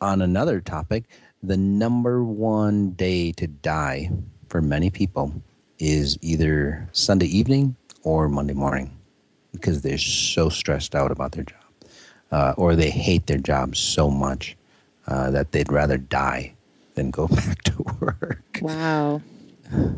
On 0.00 0.22
another 0.22 0.62
topic, 0.62 1.04
the 1.42 1.58
number 1.58 2.24
one 2.24 2.92
day 2.92 3.32
to 3.32 3.46
die 3.46 4.10
for 4.48 4.62
many 4.62 4.88
people 4.88 5.34
is 5.78 6.18
either 6.22 6.88
Sunday 6.92 7.26
evening 7.26 7.76
or 8.02 8.28
Monday 8.28 8.54
morning 8.54 8.90
because 9.52 9.82
they're 9.82 9.98
so 9.98 10.48
stressed 10.48 10.94
out 10.94 11.10
about 11.10 11.32
their 11.32 11.44
job 11.44 11.60
uh, 12.32 12.54
or 12.56 12.76
they 12.76 12.90
hate 12.90 13.26
their 13.26 13.38
job 13.38 13.76
so 13.76 14.08
much 14.10 14.56
uh, 15.06 15.30
that 15.30 15.52
they'd 15.52 15.70
rather 15.72 15.96
die 15.98 16.54
than 16.94 17.10
go 17.10 17.26
back 17.28 17.62
to 17.62 17.84
work. 18.00 18.60
Wow. 18.62 19.22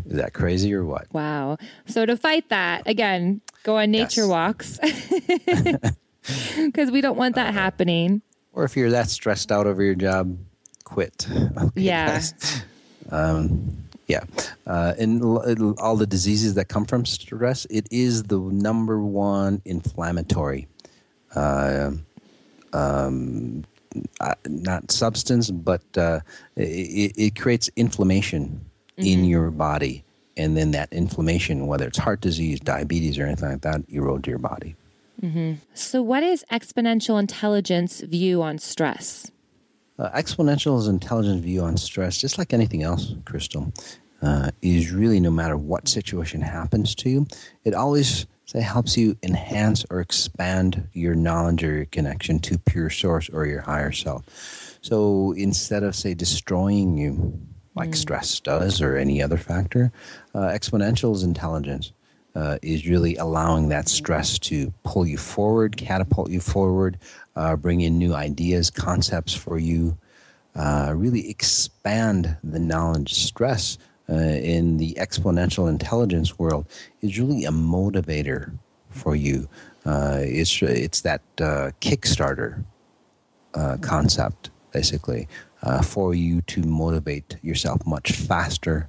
Is 0.07 0.17
that 0.17 0.33
crazy 0.35 0.73
or 0.75 0.85
what? 0.85 1.07
Wow. 1.13 1.57
So 1.87 2.05
to 2.07 2.17
fight 2.17 2.49
that, 2.51 2.83
again, 2.87 3.41
go 3.63 3.79
on 3.79 3.91
nature 3.91 4.27
Yes. 4.27 4.29
walks 4.29 4.79
because 6.57 6.91
we 6.91 7.01
don't 7.01 7.17
want 7.17 7.35
that 7.37 7.55
happening. 7.55 8.23
Or 8.53 8.65
if 8.65 8.77
you're 8.77 8.91
that 8.91 9.09
stressed 9.09 9.51
out 9.51 9.67
over 9.67 9.83
your 9.83 9.95
job, 9.95 10.37
quit. 10.85 11.27
Okay, 11.57 11.71
Yeah. 11.77 12.21
Um, 13.11 13.82
yeah. 14.13 14.25
Uh, 14.67 14.93
and 14.99 15.23
l- 15.23 15.75
all 15.79 15.97
the 15.97 16.07
diseases 16.07 16.55
that 16.55 16.69
come 16.69 16.85
from 16.85 17.07
stress, 17.07 17.67
it 17.71 17.87
is 17.91 18.25
the 18.25 18.39
number 18.39 19.01
one 19.01 19.63
inflammatory, 19.65 20.69
uh, 21.35 21.91
um, 22.75 23.65
uh, 24.21 24.35
not 24.47 24.91
substance, 24.91 25.51
but 25.51 25.83
uh, 25.97 26.21
it, 26.57 27.13
it 27.17 27.41
creates 27.41 27.71
inflammation 27.77 28.61
in 28.99 29.25
your 29.25 29.51
body. 29.51 30.05
And 30.37 30.57
then 30.57 30.71
that 30.73 30.93
inflammation, 30.93 31.67
whether 31.67 31.87
it's 31.87 31.99
heart 31.99 32.21
disease, 32.21 32.61
diabetes, 32.61 33.19
or 33.19 33.25
anything 33.27 33.51
like 33.51 33.61
that, 33.63 33.83
erode 33.89 34.27
your 34.27 34.39
body. 34.39 34.77
So, 35.75 36.03
what 36.03 36.23
is 36.23 36.45
exponential 36.51 37.21
intelligence 37.21 38.01
view 38.01 38.43
on 38.43 38.59
stress? 38.59 39.31
Uh, 39.99 40.11
exponential's 40.11 40.89
intelligent 40.89 41.43
view 41.43 41.61
on 41.63 41.77
stress, 41.77 42.17
just 42.19 42.39
like 42.39 42.53
anything 42.53 42.83
else, 42.83 43.15
Crystal, 43.25 43.73
uh, 44.23 44.51
is 44.63 44.93
really 44.93 45.21
no 45.21 45.31
matter 45.31 45.57
what 45.57 45.89
situation 45.89 46.41
happens 46.41 46.95
to 46.95 47.11
you, 47.11 47.27
it 47.65 47.75
always 47.75 48.27
say 48.47 48.61
helps 48.61 48.97
you 48.97 49.17
enhance 49.23 49.85
or 49.91 50.01
expand 50.01 50.89
your 50.93 51.15
knowledge 51.15 51.65
or 51.65 51.75
your 51.75 51.85
connection 51.87 52.39
to 52.39 52.59
pure 52.59 52.91
source 52.91 53.29
or 53.31 53.47
your 53.47 53.61
higher 53.61 53.93
self. 53.93 54.79
So 54.83 55.33
instead 55.33 55.83
of 55.83 55.95
say 55.95 56.15
destroying 56.15 56.97
you, 56.99 57.39
like 57.75 57.95
stress 57.95 58.39
does 58.41 58.83
or 58.83 58.97
any 58.97 59.23
other 59.23 59.39
factor, 59.39 59.91
uh, 60.35 60.49
exponential's 60.49 61.23
intelligence 61.23 61.93
uh, 62.35 62.59
is 62.63 62.87
really 62.87 63.17
allowing 63.17 63.69
that 63.69 63.89
stress 63.89 64.39
to 64.39 64.73
pull 64.85 65.07
you 65.07 65.17
forward, 65.17 65.77
catapult 65.77 66.31
you 66.31 66.41
forward, 66.41 66.99
uh, 67.37 67.57
bring 67.57 67.81
in 67.81 67.99
new 67.99 68.15
ideas, 68.15 68.71
concepts 68.71 69.35
for 69.35 69.59
you, 69.59 69.97
uh, 70.55 70.93
really 70.95 71.31
expand 71.31 72.37
the 72.45 72.59
knowledge. 72.59 73.15
Stress 73.15 73.79
uh, 74.13 74.17
in 74.55 74.77
the 74.77 74.95
exponential 75.01 75.69
intelligence 75.69 76.39
world 76.39 76.67
is 77.01 77.19
really 77.19 77.45
a 77.45 77.51
motivator 77.51 78.53
for 78.91 79.17
you. 79.17 79.49
Uh, 79.87 80.19
it's 80.21 80.63
it's 80.63 81.01
that 81.01 81.23
uh, 81.41 81.71
Kickstarter 81.81 82.63
uh, 83.55 83.77
concept, 83.81 84.51
basically, 84.73 85.29
uh, 85.63 85.83
for 85.83 86.15
you 86.15 86.43
to 86.43 86.61
motivate 86.63 87.37
yourself 87.43 87.81
much 87.87 88.13
faster, 88.13 88.89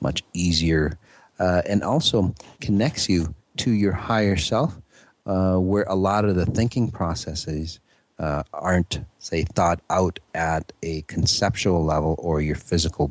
much 0.00 0.22
easier, 0.32 0.98
and 1.38 1.82
also 1.82 2.34
connects 2.60 3.08
you 3.08 3.34
to 3.56 3.70
your 3.70 3.92
higher 3.92 4.36
self, 4.36 4.80
where 5.24 5.84
a 5.84 5.94
lot 5.94 6.24
of 6.24 6.34
the 6.34 6.46
thinking 6.46 6.90
processes 6.90 7.78
uh, 8.18 8.42
aren't, 8.52 9.00
say, 9.18 9.42
thought 9.42 9.80
out 9.90 10.18
at 10.34 10.72
a 10.82 11.02
conceptual 11.02 11.84
level 11.84 12.14
or 12.18 12.40
your 12.40 12.56
physical 12.56 13.10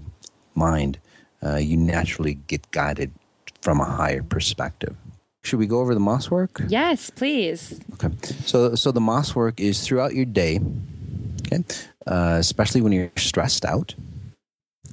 mind. 0.56 1.00
Uh, 1.44 1.56
you 1.56 1.78
naturally 1.78 2.36
get 2.48 2.70
guided 2.72 3.12
from 3.62 3.80
a 3.80 3.86
higher 3.86 4.24
perspective. 4.24 4.96
Should 5.44 5.60
we 5.60 5.66
go 5.66 5.80
over 5.80 5.94
the 5.94 6.00
Mas 6.00 6.30
work? 6.30 6.62
Yes, 6.68 7.10
please. 7.10 7.80
Okay. 7.94 8.16
So, 8.46 8.76
so 8.76 8.92
the 8.92 9.02
moss 9.02 9.36
work 9.36 9.60
is 9.60 9.82
throughout 9.82 10.14
your 10.14 10.26
day. 10.26 10.60
Okay. 11.52 11.64
Uh, 12.06 12.38
especially 12.40 12.82
when 12.82 12.92
you're 12.92 13.12
stressed 13.18 13.66
out. 13.66 13.96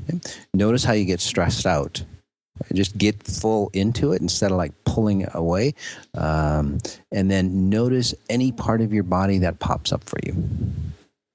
Okay? 0.08 0.18
Notice 0.54 0.84
how 0.84 0.94
you 0.94 1.04
get 1.04 1.20
stressed 1.20 1.66
out. 1.66 2.02
Just 2.72 2.98
get 2.98 3.22
full 3.22 3.70
into 3.72 4.12
it 4.12 4.20
instead 4.20 4.50
of 4.50 4.56
like 4.56 4.72
pulling 4.84 5.20
it 5.20 5.30
away. 5.34 5.74
Um, 6.14 6.78
and 7.12 7.30
then 7.30 7.68
notice 7.68 8.14
any 8.28 8.50
part 8.50 8.80
of 8.80 8.92
your 8.92 9.04
body 9.04 9.38
that 9.38 9.58
pops 9.58 9.92
up 9.92 10.02
for 10.04 10.18
you. 10.24 10.34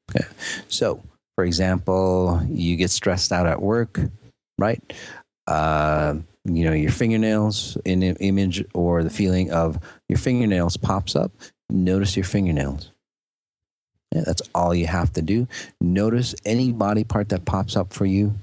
Okay. 0.09 0.27
So, 0.67 1.01
for 1.35 1.45
example, 1.45 2.41
you 2.49 2.75
get 2.75 2.89
stressed 2.89 3.31
out 3.31 3.47
at 3.47 3.61
work, 3.61 3.99
right? 4.63 4.93
Uh, 5.45 6.15
you 6.45 6.63
know, 6.63 6.71
your 6.71 6.91
fingernails 6.91 7.77
in 7.83 8.01
an 8.01 8.15
image 8.17 8.63
or 8.73 9.03
the 9.03 9.09
feeling 9.09 9.51
of 9.51 9.77
your 10.07 10.17
fingernails 10.17 10.77
pops 10.77 11.15
up. 11.15 11.31
Notice 11.69 12.15
your 12.15 12.23
fingernails. 12.25 12.91
Yeah, 14.13 14.23
that's 14.25 14.41
all 14.55 14.73
you 14.73 14.87
have 14.87 15.11
to 15.13 15.21
do. 15.21 15.47
Notice 15.81 16.33
any 16.45 16.71
body 16.71 17.03
part 17.03 17.29
that 17.29 17.45
pops 17.45 17.75
up 17.75 17.91
for 17.91 18.05
you 18.05 18.33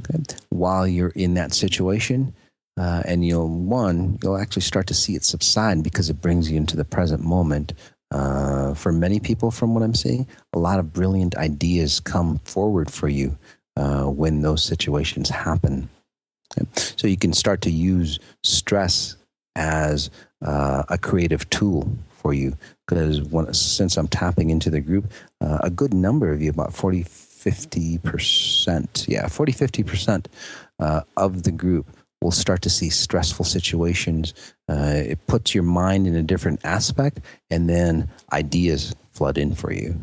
okay, 0.00 0.22
while 0.50 0.86
you're 0.86 1.12
in 1.14 1.34
that 1.34 1.52
situation. 1.52 2.34
Uh, 2.78 3.02
and 3.06 3.26
you'll, 3.26 3.48
one, 3.48 4.18
you'll 4.22 4.38
actually 4.38 4.62
start 4.62 4.86
to 4.86 4.94
see 4.94 5.16
it 5.16 5.24
subside 5.24 5.82
because 5.82 6.08
it 6.10 6.20
brings 6.20 6.48
you 6.48 6.56
into 6.56 6.76
the 6.76 6.84
present 6.84 7.24
moment. 7.24 7.72
Uh, 8.12 8.72
for 8.74 8.92
many 8.92 9.18
people, 9.18 9.50
from 9.50 9.74
what 9.74 9.82
I'm 9.82 9.94
seeing, 9.94 10.26
a 10.52 10.58
lot 10.58 10.78
of 10.78 10.92
brilliant 10.92 11.36
ideas 11.36 11.98
come 11.98 12.38
forward 12.44 12.90
for 12.90 13.08
you 13.08 13.36
uh, 13.78 14.04
when 14.04 14.42
those 14.42 14.62
situations 14.62 15.30
happen. 15.30 15.88
So 16.74 17.06
you 17.06 17.16
can 17.16 17.32
start 17.32 17.62
to 17.62 17.70
use 17.70 18.18
stress 18.42 19.16
as 19.54 20.10
uh, 20.44 20.82
a 20.88 20.98
creative 20.98 21.48
tool 21.50 21.88
for 22.08 22.34
you 22.34 22.56
because 22.86 23.22
since 23.58 23.96
I'm 23.96 24.08
tapping 24.08 24.50
into 24.50 24.70
the 24.70 24.80
group, 24.80 25.12
uh, 25.40 25.58
a 25.62 25.70
good 25.70 25.94
number 25.94 26.32
of 26.32 26.42
you, 26.42 26.50
about 26.50 26.74
40, 26.74 27.04
50%, 27.04 29.08
yeah, 29.08 29.28
40, 29.28 29.52
50% 29.52 30.26
uh, 30.80 31.02
of 31.16 31.44
the 31.44 31.52
group 31.52 31.86
will 32.20 32.32
start 32.32 32.62
to 32.62 32.70
see 32.70 32.90
stressful 32.90 33.44
situations. 33.44 34.34
Uh, 34.68 35.02
it 35.06 35.24
puts 35.28 35.54
your 35.54 35.62
mind 35.62 36.06
in 36.06 36.16
a 36.16 36.22
different 36.22 36.64
aspect, 36.64 37.20
and 37.50 37.68
then 37.68 38.08
ideas 38.32 38.96
flood 39.12 39.38
in 39.38 39.54
for 39.54 39.72
you. 39.72 39.94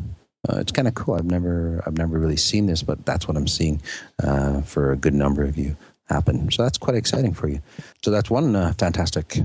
Uh, 0.48 0.58
it's 0.58 0.72
kind 0.72 0.88
of 0.88 0.94
cool. 0.94 1.14
I've 1.14 1.24
never, 1.24 1.82
I've 1.86 1.98
never 1.98 2.18
really 2.18 2.36
seen 2.36 2.66
this, 2.66 2.82
but 2.82 3.04
that's 3.04 3.26
what 3.26 3.36
I'm 3.36 3.48
seeing 3.48 3.80
uh, 4.22 4.60
for 4.62 4.92
a 4.92 4.96
good 4.96 5.14
number 5.14 5.42
of 5.42 5.56
you 5.56 5.76
happen. 6.08 6.50
So 6.50 6.62
that's 6.62 6.78
quite 6.78 6.96
exciting 6.96 7.34
for 7.34 7.48
you. 7.48 7.60
So 8.02 8.10
that's 8.10 8.30
one 8.30 8.54
uh, 8.54 8.72
fantastic, 8.78 9.38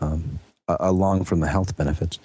um, 0.00 0.38
along 0.68 1.24
from 1.24 1.40
the 1.40 1.46
health 1.46 1.76
benefits. 1.76 2.18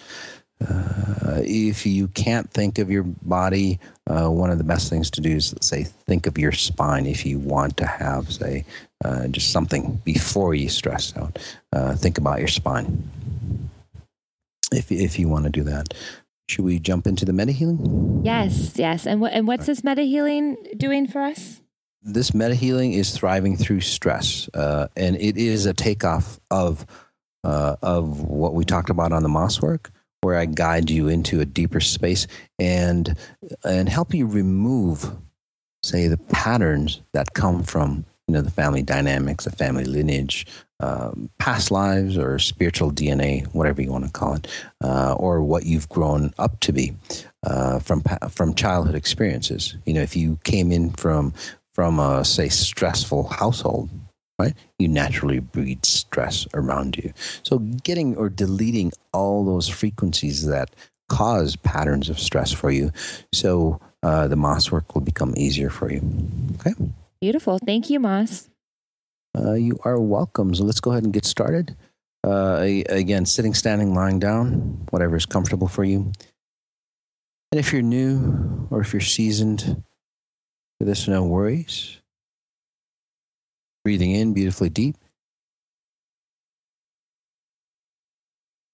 Uh, 0.61 1.41
if 1.43 1.85
you 1.85 2.07
can't 2.09 2.51
think 2.51 2.77
of 2.77 2.91
your 2.91 3.03
body, 3.03 3.79
uh, 4.07 4.29
one 4.29 4.51
of 4.51 4.57
the 4.57 4.63
best 4.63 4.89
things 4.89 5.09
to 5.09 5.21
do 5.21 5.37
is 5.37 5.55
say 5.61 5.83
think 5.83 6.27
of 6.27 6.37
your 6.37 6.51
spine. 6.51 7.05
If 7.07 7.25
you 7.25 7.39
want 7.39 7.77
to 7.77 7.85
have 7.87 8.31
say 8.31 8.65
uh, 9.03 9.27
just 9.27 9.51
something 9.51 9.99
before 10.03 10.53
you 10.53 10.69
stress 10.69 11.15
out, 11.17 11.39
think 11.97 12.19
about 12.19 12.39
your 12.39 12.47
spine. 12.47 13.09
If 14.71 14.91
if 14.91 15.17
you 15.17 15.27
want 15.27 15.45
to 15.45 15.49
do 15.49 15.63
that, 15.63 15.95
should 16.47 16.65
we 16.65 16.79
jump 16.79 17.07
into 17.07 17.25
the 17.25 17.33
meta 17.33 17.51
healing? 17.51 18.21
Yes, 18.23 18.77
yes. 18.77 19.07
And 19.07 19.21
what 19.21 19.33
and 19.33 19.47
what's 19.47 19.65
this 19.65 19.83
meta 19.83 20.03
healing 20.03 20.57
doing 20.77 21.07
for 21.07 21.21
us? 21.21 21.61
This 22.03 22.33
meta 22.33 22.55
healing 22.55 22.93
is 22.93 23.15
thriving 23.15 23.57
through 23.57 23.81
stress, 23.81 24.49
uh, 24.53 24.87
and 24.95 25.15
it 25.17 25.37
is 25.37 25.65
a 25.65 25.73
takeoff 25.73 26.39
of 26.49 26.85
uh, 27.43 27.75
of 27.81 28.21
what 28.21 28.53
we 28.53 28.65
talked 28.65 28.89
about 28.89 29.11
on 29.11 29.23
the 29.23 29.29
Mas 29.29 29.61
work, 29.61 29.91
where 30.21 30.37
I 30.37 30.45
guide 30.45 30.89
you 30.89 31.07
into 31.07 31.39
a 31.41 31.45
deeper 31.45 31.79
space 31.79 32.27
and 32.59 33.15
and 33.63 33.87
help 33.87 34.13
you 34.13 34.25
remove, 34.25 35.15
say, 35.83 36.07
the 36.07 36.17
patterns 36.17 37.01
that 37.13 37.33
come 37.33 37.63
from 37.63 38.05
you 38.27 38.33
know 38.33 38.41
the 38.41 38.51
family 38.51 38.81
dynamics, 38.83 39.45
the 39.45 39.51
family 39.51 39.85
lineage, 39.85 40.45
um, 40.81 41.29
past 41.39 41.71
lives, 41.71 42.17
or 42.17 42.39
spiritual 42.39 42.91
DNA, 42.91 43.45
whatever 43.53 43.81
you 43.81 43.91
want 43.91 44.05
to 44.05 44.11
call 44.11 44.35
it, 44.35 44.47
uh, 44.83 45.13
or 45.13 45.41
what 45.41 45.65
you've 45.65 45.89
grown 45.89 46.33
up 46.37 46.59
to 46.61 46.73
be 46.73 46.93
uh, 47.43 47.79
from 47.79 48.03
from 48.29 48.53
childhood 48.53 48.95
experiences. 48.95 49.75
You 49.85 49.93
know, 49.93 50.01
if 50.01 50.15
you 50.15 50.39
came 50.43 50.71
in 50.71 50.91
from 50.91 51.33
from 51.73 51.99
a 51.99 52.25
say 52.25 52.49
stressful 52.49 53.23
household 53.29 53.89
right 54.39 54.53
you 54.79 54.87
naturally 54.87 55.39
breed 55.39 55.85
stress 55.85 56.47
around 56.53 56.97
you 56.97 57.13
so 57.43 57.59
getting 57.59 58.15
or 58.17 58.27
deleting 58.27 58.91
all 59.13 59.45
those 59.45 59.69
frequencies 59.69 60.45
that 60.47 60.69
cause 61.07 61.55
patterns 61.57 62.09
of 62.09 62.19
stress 62.19 62.51
for 62.51 62.71
you 62.71 62.91
so 63.31 63.79
uh, 64.03 64.27
the 64.27 64.35
Mas 64.35 64.71
work 64.71 64.95
will 64.95 65.01
become 65.01 65.33
easier 65.37 65.69
for 65.69 65.91
you 65.91 66.01
okay 66.59 66.73
Beautiful. 67.21 67.59
Thank 67.63 67.91
you, 67.91 67.99
Mas. 67.99 68.49
Uh, 69.37 69.53
you 69.53 69.77
are 69.85 69.99
welcome 69.99 70.53
so 70.55 70.63
let's 70.63 70.79
go 70.81 70.91
ahead 70.91 71.03
and 71.03 71.13
get 71.13 71.25
started 71.25 71.75
uh, 72.25 72.59
again 72.89 73.25
sitting 73.25 73.53
standing 73.53 73.93
lying 73.95 74.19
down 74.19 74.85
whatever 74.91 75.15
is 75.15 75.25
comfortable 75.25 75.67
for 75.67 75.83
you 75.83 76.11
And 77.51 77.59
if 77.59 77.73
you're 77.73 77.81
new 77.81 78.67
or 78.71 78.81
if 78.81 78.93
you're 78.93 79.01
seasoned 79.01 79.83
with 80.79 80.87
this, 80.87 81.07
no 81.07 81.25
worries. 81.25 81.97
Breathing 83.83 84.11
in 84.11 84.33
beautifully 84.33 84.69
deep. 84.69 84.95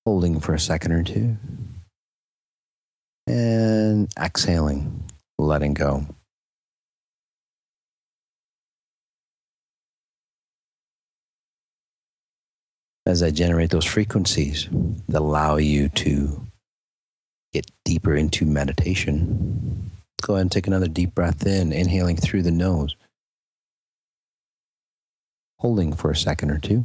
Holding 0.05 0.39
for 0.39 0.53
a 0.53 0.59
second 0.59 0.91
or 0.91 1.03
two. 1.03 1.37
And 3.25 4.09
exhaling, 4.19 5.05
letting 5.39 5.73
go. 5.73 6.05
As 13.07 13.23
I 13.23 13.31
generate 13.31 13.69
those 13.69 13.85
frequencies 13.85 14.67
that 15.07 15.19
allow 15.19 15.55
you 15.55 15.87
to 15.87 16.45
get 17.53 17.71
deeper 17.85 18.13
into 18.13 18.45
meditation, 18.45 19.91
go 20.21 20.33
ahead 20.33 20.41
and 20.41 20.51
take 20.51 20.67
another 20.67 20.89
deep 20.89 21.15
breath 21.15 21.47
in, 21.47 21.71
inhaling 21.71 22.17
through 22.17 22.41
the 22.41 22.51
nose, 22.51 22.97
holding 25.59 25.93
for 25.93 26.11
a 26.11 26.17
second 26.17 26.51
or 26.51 26.59
two, 26.59 26.83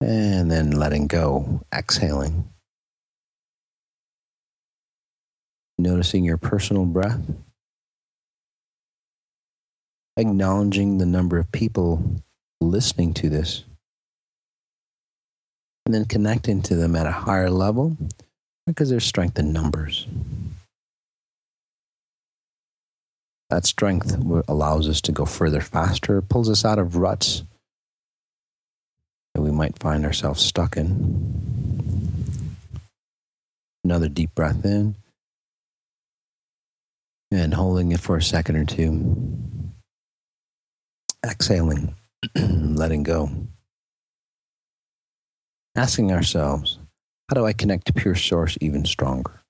and 0.00 0.48
then 0.48 0.70
letting 0.70 1.08
go, 1.08 1.60
exhaling. 1.74 2.48
Noticing 5.76 6.22
your 6.24 6.36
personal 6.36 6.84
breath, 6.86 7.18
acknowledging 10.16 10.98
the 10.98 11.06
number 11.06 11.36
of 11.36 11.50
people 11.50 12.22
listening 12.60 13.14
to 13.14 13.28
this 13.28 13.64
and 15.86 15.94
then 15.94 16.04
connecting 16.04 16.62
to 16.62 16.76
them 16.76 16.94
at 16.94 17.06
a 17.06 17.12
higher 17.12 17.50
level 17.50 17.96
because 18.66 18.90
there's 18.90 19.04
strength 19.04 19.38
in 19.38 19.52
numbers. 19.52 20.06
That 23.48 23.66
strength 23.66 24.16
allows 24.46 24.88
us 24.88 25.00
to 25.02 25.12
go 25.12 25.24
further 25.24 25.60
faster, 25.60 26.22
pulls 26.22 26.48
us 26.48 26.64
out 26.64 26.78
of 26.78 26.96
ruts 26.96 27.42
that 29.34 29.42
we 29.42 29.50
might 29.50 29.78
find 29.78 30.04
ourselves 30.04 30.40
stuck 30.40 30.76
in. 30.76 32.56
Another 33.82 34.08
deep 34.08 34.34
breath 34.34 34.64
in 34.64 34.94
and 37.32 37.54
holding 37.54 37.92
it 37.92 38.00
for 38.00 38.16
a 38.16 38.22
second 38.22 38.56
or 38.56 38.64
two. 38.64 39.16
Exhaling, 41.26 41.94
letting 42.36 43.02
go 43.02 43.30
asking 45.76 46.12
ourselves, 46.12 46.78
how 47.28 47.34
do 47.34 47.46
I 47.46 47.52
connect 47.52 47.86
to 47.86 47.92
pure 47.92 48.14
source 48.14 48.58
even 48.60 48.84
stronger? 48.84 49.42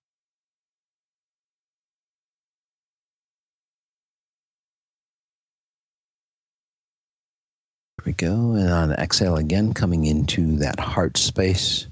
Here 7.98 8.04
we 8.06 8.12
go. 8.12 8.52
And 8.52 8.70
on 8.70 8.92
exhale 8.92 9.36
again, 9.36 9.72
coming 9.74 10.06
into 10.06 10.56
that 10.58 10.78
heart 10.78 11.16
space, 11.16 11.86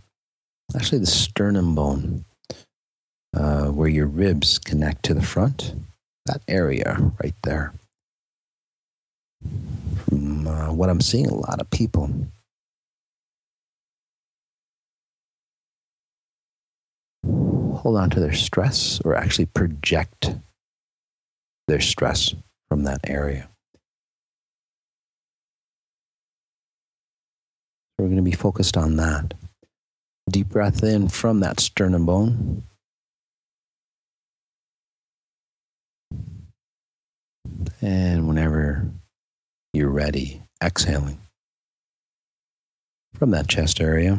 actually 0.74 1.00
the 1.00 1.06
sternum 1.06 1.74
bone, 1.74 2.24
uh, 3.34 3.66
where 3.66 3.88
your 3.88 4.06
ribs 4.06 4.58
connect 4.58 5.04
to 5.04 5.14
the 5.14 5.22
front, 5.22 5.74
that 6.26 6.42
area 6.48 6.96
right 7.22 7.34
there. 7.44 7.72
Uh, 10.48 10.72
what 10.72 10.88
I'm 10.88 11.02
seeing, 11.02 11.26
a 11.26 11.34
lot 11.34 11.61
of 11.61 11.68
people 11.68 12.11
hold 17.76 17.98
on 17.98 18.08
to 18.08 18.18
their 18.18 18.32
stress 18.32 18.98
or 19.04 19.14
actually 19.14 19.44
project 19.44 20.34
their 21.66 21.80
stress 21.80 22.34
from 22.70 22.84
that 22.84 23.00
area. 23.06 23.46
We're 27.98 28.06
going 28.06 28.16
to 28.16 28.22
be 28.22 28.32
focused 28.32 28.78
on 28.78 28.96
that. 28.96 29.34
Deep 30.30 30.48
breath 30.48 30.82
in 30.82 31.08
from 31.08 31.40
that 31.40 31.61
sternum 31.61 32.06
bone. 32.06 32.62
And 37.82 38.26
whenever 38.26 38.90
you're 39.78 39.88
ready, 39.88 40.42
exhaling 40.60 41.16
from 43.14 43.30
that 43.30 43.46
chest 43.46 43.80
area. 43.80 44.18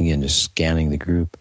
Again, 0.00 0.22
just 0.22 0.42
scanning 0.42 0.88
the 0.88 0.96
group. 0.96 1.36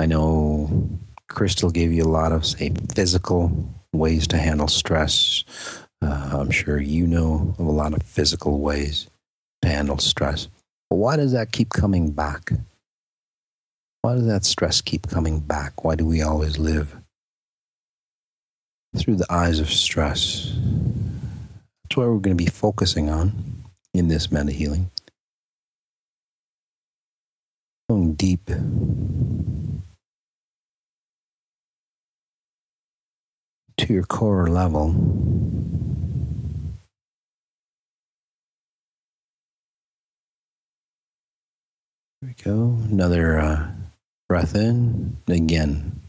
I 0.00 0.06
know 0.06 0.88
Crystal 1.28 1.70
gave 1.70 1.92
you 1.92 2.02
a 2.02 2.08
lot 2.10 2.32
of, 2.32 2.44
say, 2.44 2.72
physical 2.92 3.72
ways 3.92 4.26
to 4.26 4.36
handle 4.36 4.66
stress. 4.66 5.44
Uh, 6.04 6.38
I'm 6.38 6.50
sure 6.50 6.78
you 6.78 7.06
know 7.06 7.54
of 7.58 7.66
a 7.66 7.70
lot 7.70 7.94
of 7.94 8.02
physical 8.02 8.58
ways 8.58 9.08
to 9.62 9.68
handle 9.68 9.96
stress. 9.98 10.48
But 10.90 10.96
why 10.96 11.16
does 11.16 11.32
that 11.32 11.50
keep 11.50 11.70
coming 11.70 12.10
back? 12.10 12.52
Why 14.02 14.12
does 14.12 14.26
that 14.26 14.44
stress 14.44 14.82
keep 14.82 15.08
coming 15.08 15.40
back? 15.40 15.82
Why 15.82 15.94
do 15.94 16.04
we 16.04 16.20
always 16.20 16.58
live 16.58 16.94
through 18.94 19.16
the 19.16 19.32
eyes 19.32 19.60
of 19.60 19.70
stress? 19.70 20.52
That's 21.84 21.96
what 21.96 22.06
we're 22.08 22.18
going 22.18 22.36
to 22.36 22.44
be 22.44 22.50
focusing 22.50 23.08
on 23.08 23.64
in 23.94 24.08
this 24.08 24.30
meta 24.30 24.52
healing. 24.52 24.90
Going 27.88 28.12
deep. 28.12 28.50
To 33.78 33.92
your 33.92 34.04
core 34.04 34.48
level. 34.48 35.43
We 42.24 42.34
go. 42.42 42.78
Another 42.90 43.38
uh, 43.38 43.68
breath 44.28 44.54
in. 44.54 45.16
Again, 45.28 46.00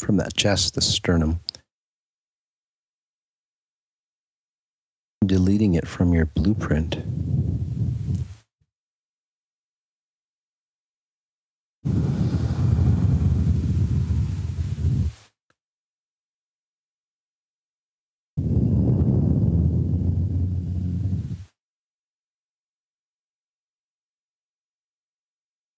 from 0.00 0.16
that 0.16 0.34
chest, 0.34 0.74
the 0.74 0.80
sternum. 0.80 1.40
Deleting 5.24 5.74
it 5.74 5.86
from 5.86 6.14
your 6.14 6.24
blueprint. 6.26 7.02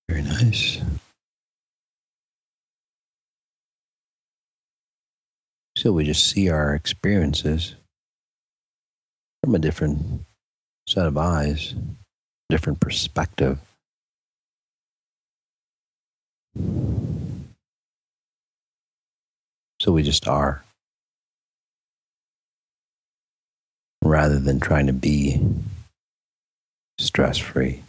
Very 0.09 0.23
So 5.77 5.93
we 5.93 6.05
just 6.05 6.31
see 6.31 6.49
our 6.49 6.75
experiences 6.75 7.75
from 9.43 9.55
a 9.55 9.59
different 9.59 10.25
set 10.89 11.07
of 11.07 11.19
eyes, 11.19 11.75
different 12.49 12.81
perspective. 12.81 13.59
So 19.81 19.93
we 19.93 20.03
just 20.03 20.27
are. 20.27 20.65
Rather 24.03 24.39
than 24.39 24.59
trying 24.59 24.87
to 24.87 24.95
be 24.95 25.39
stress 26.99 27.37
free. 27.37 27.83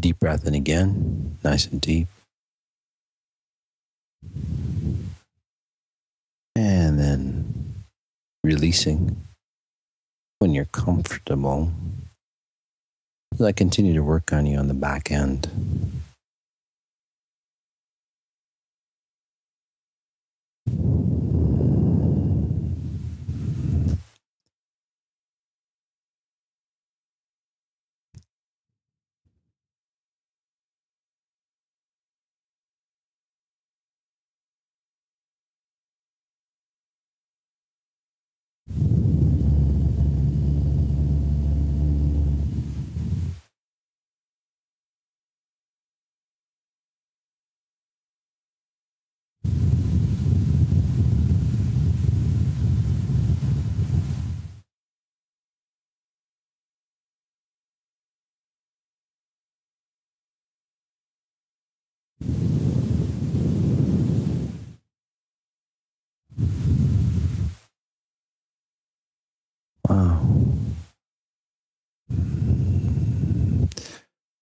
Deep 0.00 0.18
breath 0.18 0.46
in 0.46 0.54
again, 0.54 1.36
nice 1.44 1.66
and 1.66 1.80
deep. 1.80 2.08
And 6.56 6.98
then 6.98 7.74
releasing 8.42 9.22
when 10.38 10.52
you're 10.52 10.64
comfortable. 10.64 11.70
As 13.34 13.42
I 13.42 13.52
continue 13.52 13.92
to 13.92 14.02
work 14.02 14.32
on 14.32 14.46
you 14.46 14.56
on 14.58 14.68
the 14.68 14.74
back 14.74 15.10
end. 15.10 15.50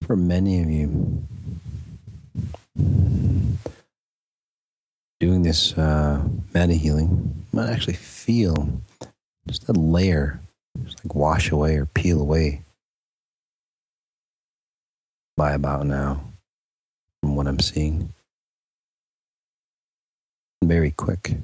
For 0.07 0.17
many 0.17 0.61
of 0.63 0.71
you, 0.71 1.23
doing 5.21 5.43
this 5.43 5.77
uh, 5.77 6.23
meta 6.55 6.75
healing 6.75 7.45
might 7.53 7.71
actually 7.71 7.95
feel 7.95 8.69
just 9.47 9.69
a 9.69 9.73
layer, 9.73 10.39
just 10.85 11.03
like 11.05 11.15
wash 11.15 11.51
away 11.51 11.77
or 11.77 11.87
peel 11.87 12.21
away 12.21 12.63
by 15.37 15.53
about 15.53 15.87
now, 15.87 16.21
from 17.23 17.37
what 17.37 17.47
I'm 17.47 17.61
seeing. 17.61 18.13
Very 20.63 20.91
quick. 20.91 21.37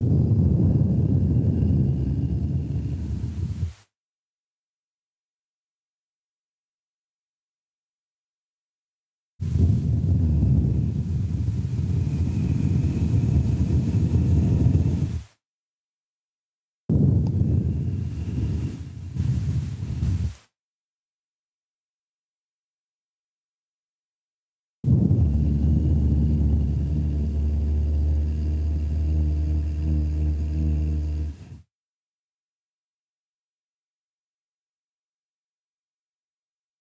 you 0.00 0.37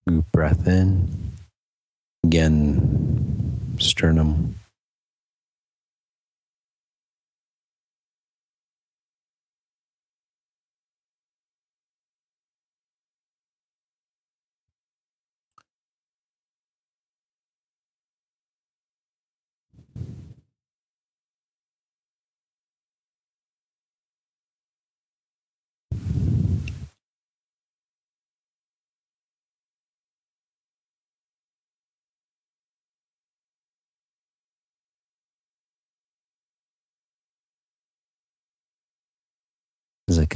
Group 0.07 0.31
breath 0.31 0.65
in. 0.67 1.33
Again, 2.23 3.77
sternum. 3.77 4.55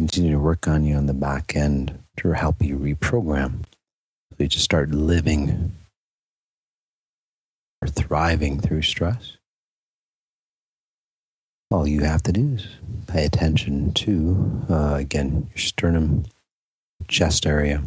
Continue 0.02 0.32
to 0.32 0.40
work 0.40 0.68
on 0.68 0.84
you 0.84 0.96
on 0.96 1.06
the 1.06 1.14
back 1.14 1.56
end 1.56 1.96
to 2.18 2.32
help 2.32 2.64
you 2.64 2.76
reprogram. 2.76 3.64
So 4.32 4.38
you 4.40 4.48
just 4.48 4.66
start 4.66 4.90
living 4.90 5.74
or 7.84 7.88
thriving 7.88 8.60
through 8.60 8.82
stress. 8.82 9.38
All 11.70 11.88
you 11.88 12.02
have 12.02 12.24
to 12.24 12.32
do 12.32 12.56
is 12.56 12.68
pay 13.06 13.26
attention 13.26 13.94
to, 13.94 14.66
uh, 14.72 14.96
again, 14.96 15.48
your 15.52 15.60
sternum, 15.60 16.26
chest 17.08 17.46
area. 17.46 17.84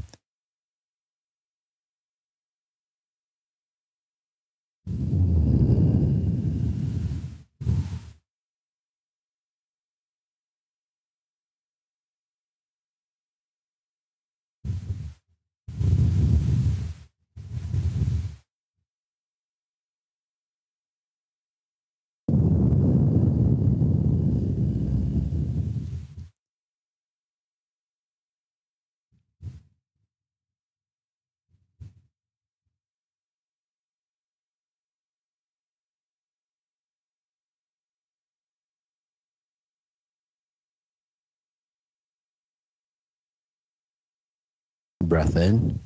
Breath 45.07 45.37
in. 45.37 45.81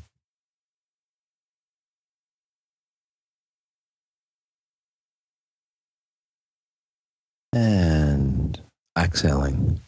And 7.53 8.61
exhaling 8.97 9.81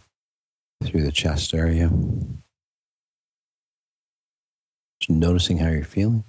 through 0.84 1.02
the 1.02 1.12
chest 1.12 1.54
area. 1.54 1.90
Just 5.00 5.10
noticing 5.10 5.58
how 5.58 5.68
you're 5.68 5.84
feeling. 5.84 6.24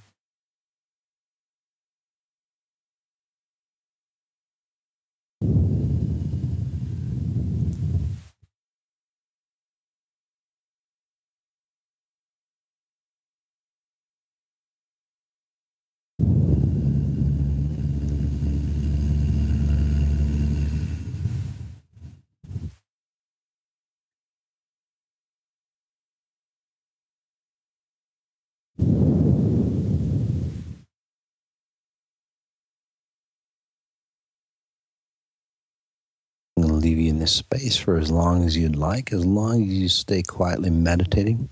Leave 36.82 37.00
you 37.00 37.10
in 37.10 37.20
this 37.20 37.34
space 37.36 37.78
for 37.78 37.98
as 37.98 38.12
long 38.12 38.44
as 38.46 38.58
you'd 38.58 38.76
like, 38.76 39.14
as 39.14 39.26
long 39.26 39.64
as 39.64 39.70
you 39.70 39.88
stay 39.90 40.24
quietly 40.24 40.70
meditating. 40.70 41.50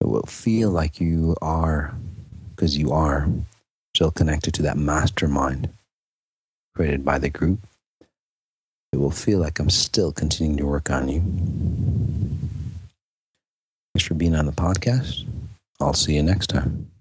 It 0.00 0.06
will 0.06 0.26
feel 0.26 0.70
like 0.70 1.00
you 1.00 1.36
are, 1.42 1.94
because 2.50 2.76
you 2.76 2.92
are 2.92 3.28
still 3.94 4.10
connected 4.10 4.54
to 4.54 4.62
that 4.62 4.76
mastermind 4.78 5.68
created 6.74 7.04
by 7.04 7.18
the 7.18 7.28
group. 7.28 7.60
it 8.92 8.98
will 8.98 9.10
feel 9.10 9.38
like 9.38 9.58
I'm 9.58 9.70
still 9.70 10.12
continuing 10.12 10.58
to 10.58 10.66
work 10.66 10.90
on 10.90 11.08
you. 11.08 11.20
Thanks 13.94 14.06
for 14.06 14.14
being 14.14 14.34
on 14.34 14.46
the 14.46 14.52
podcast. 14.52 15.26
I'll 15.80 15.94
see 15.94 16.14
you 16.14 16.22
next 16.22 16.48
time. 16.48 16.91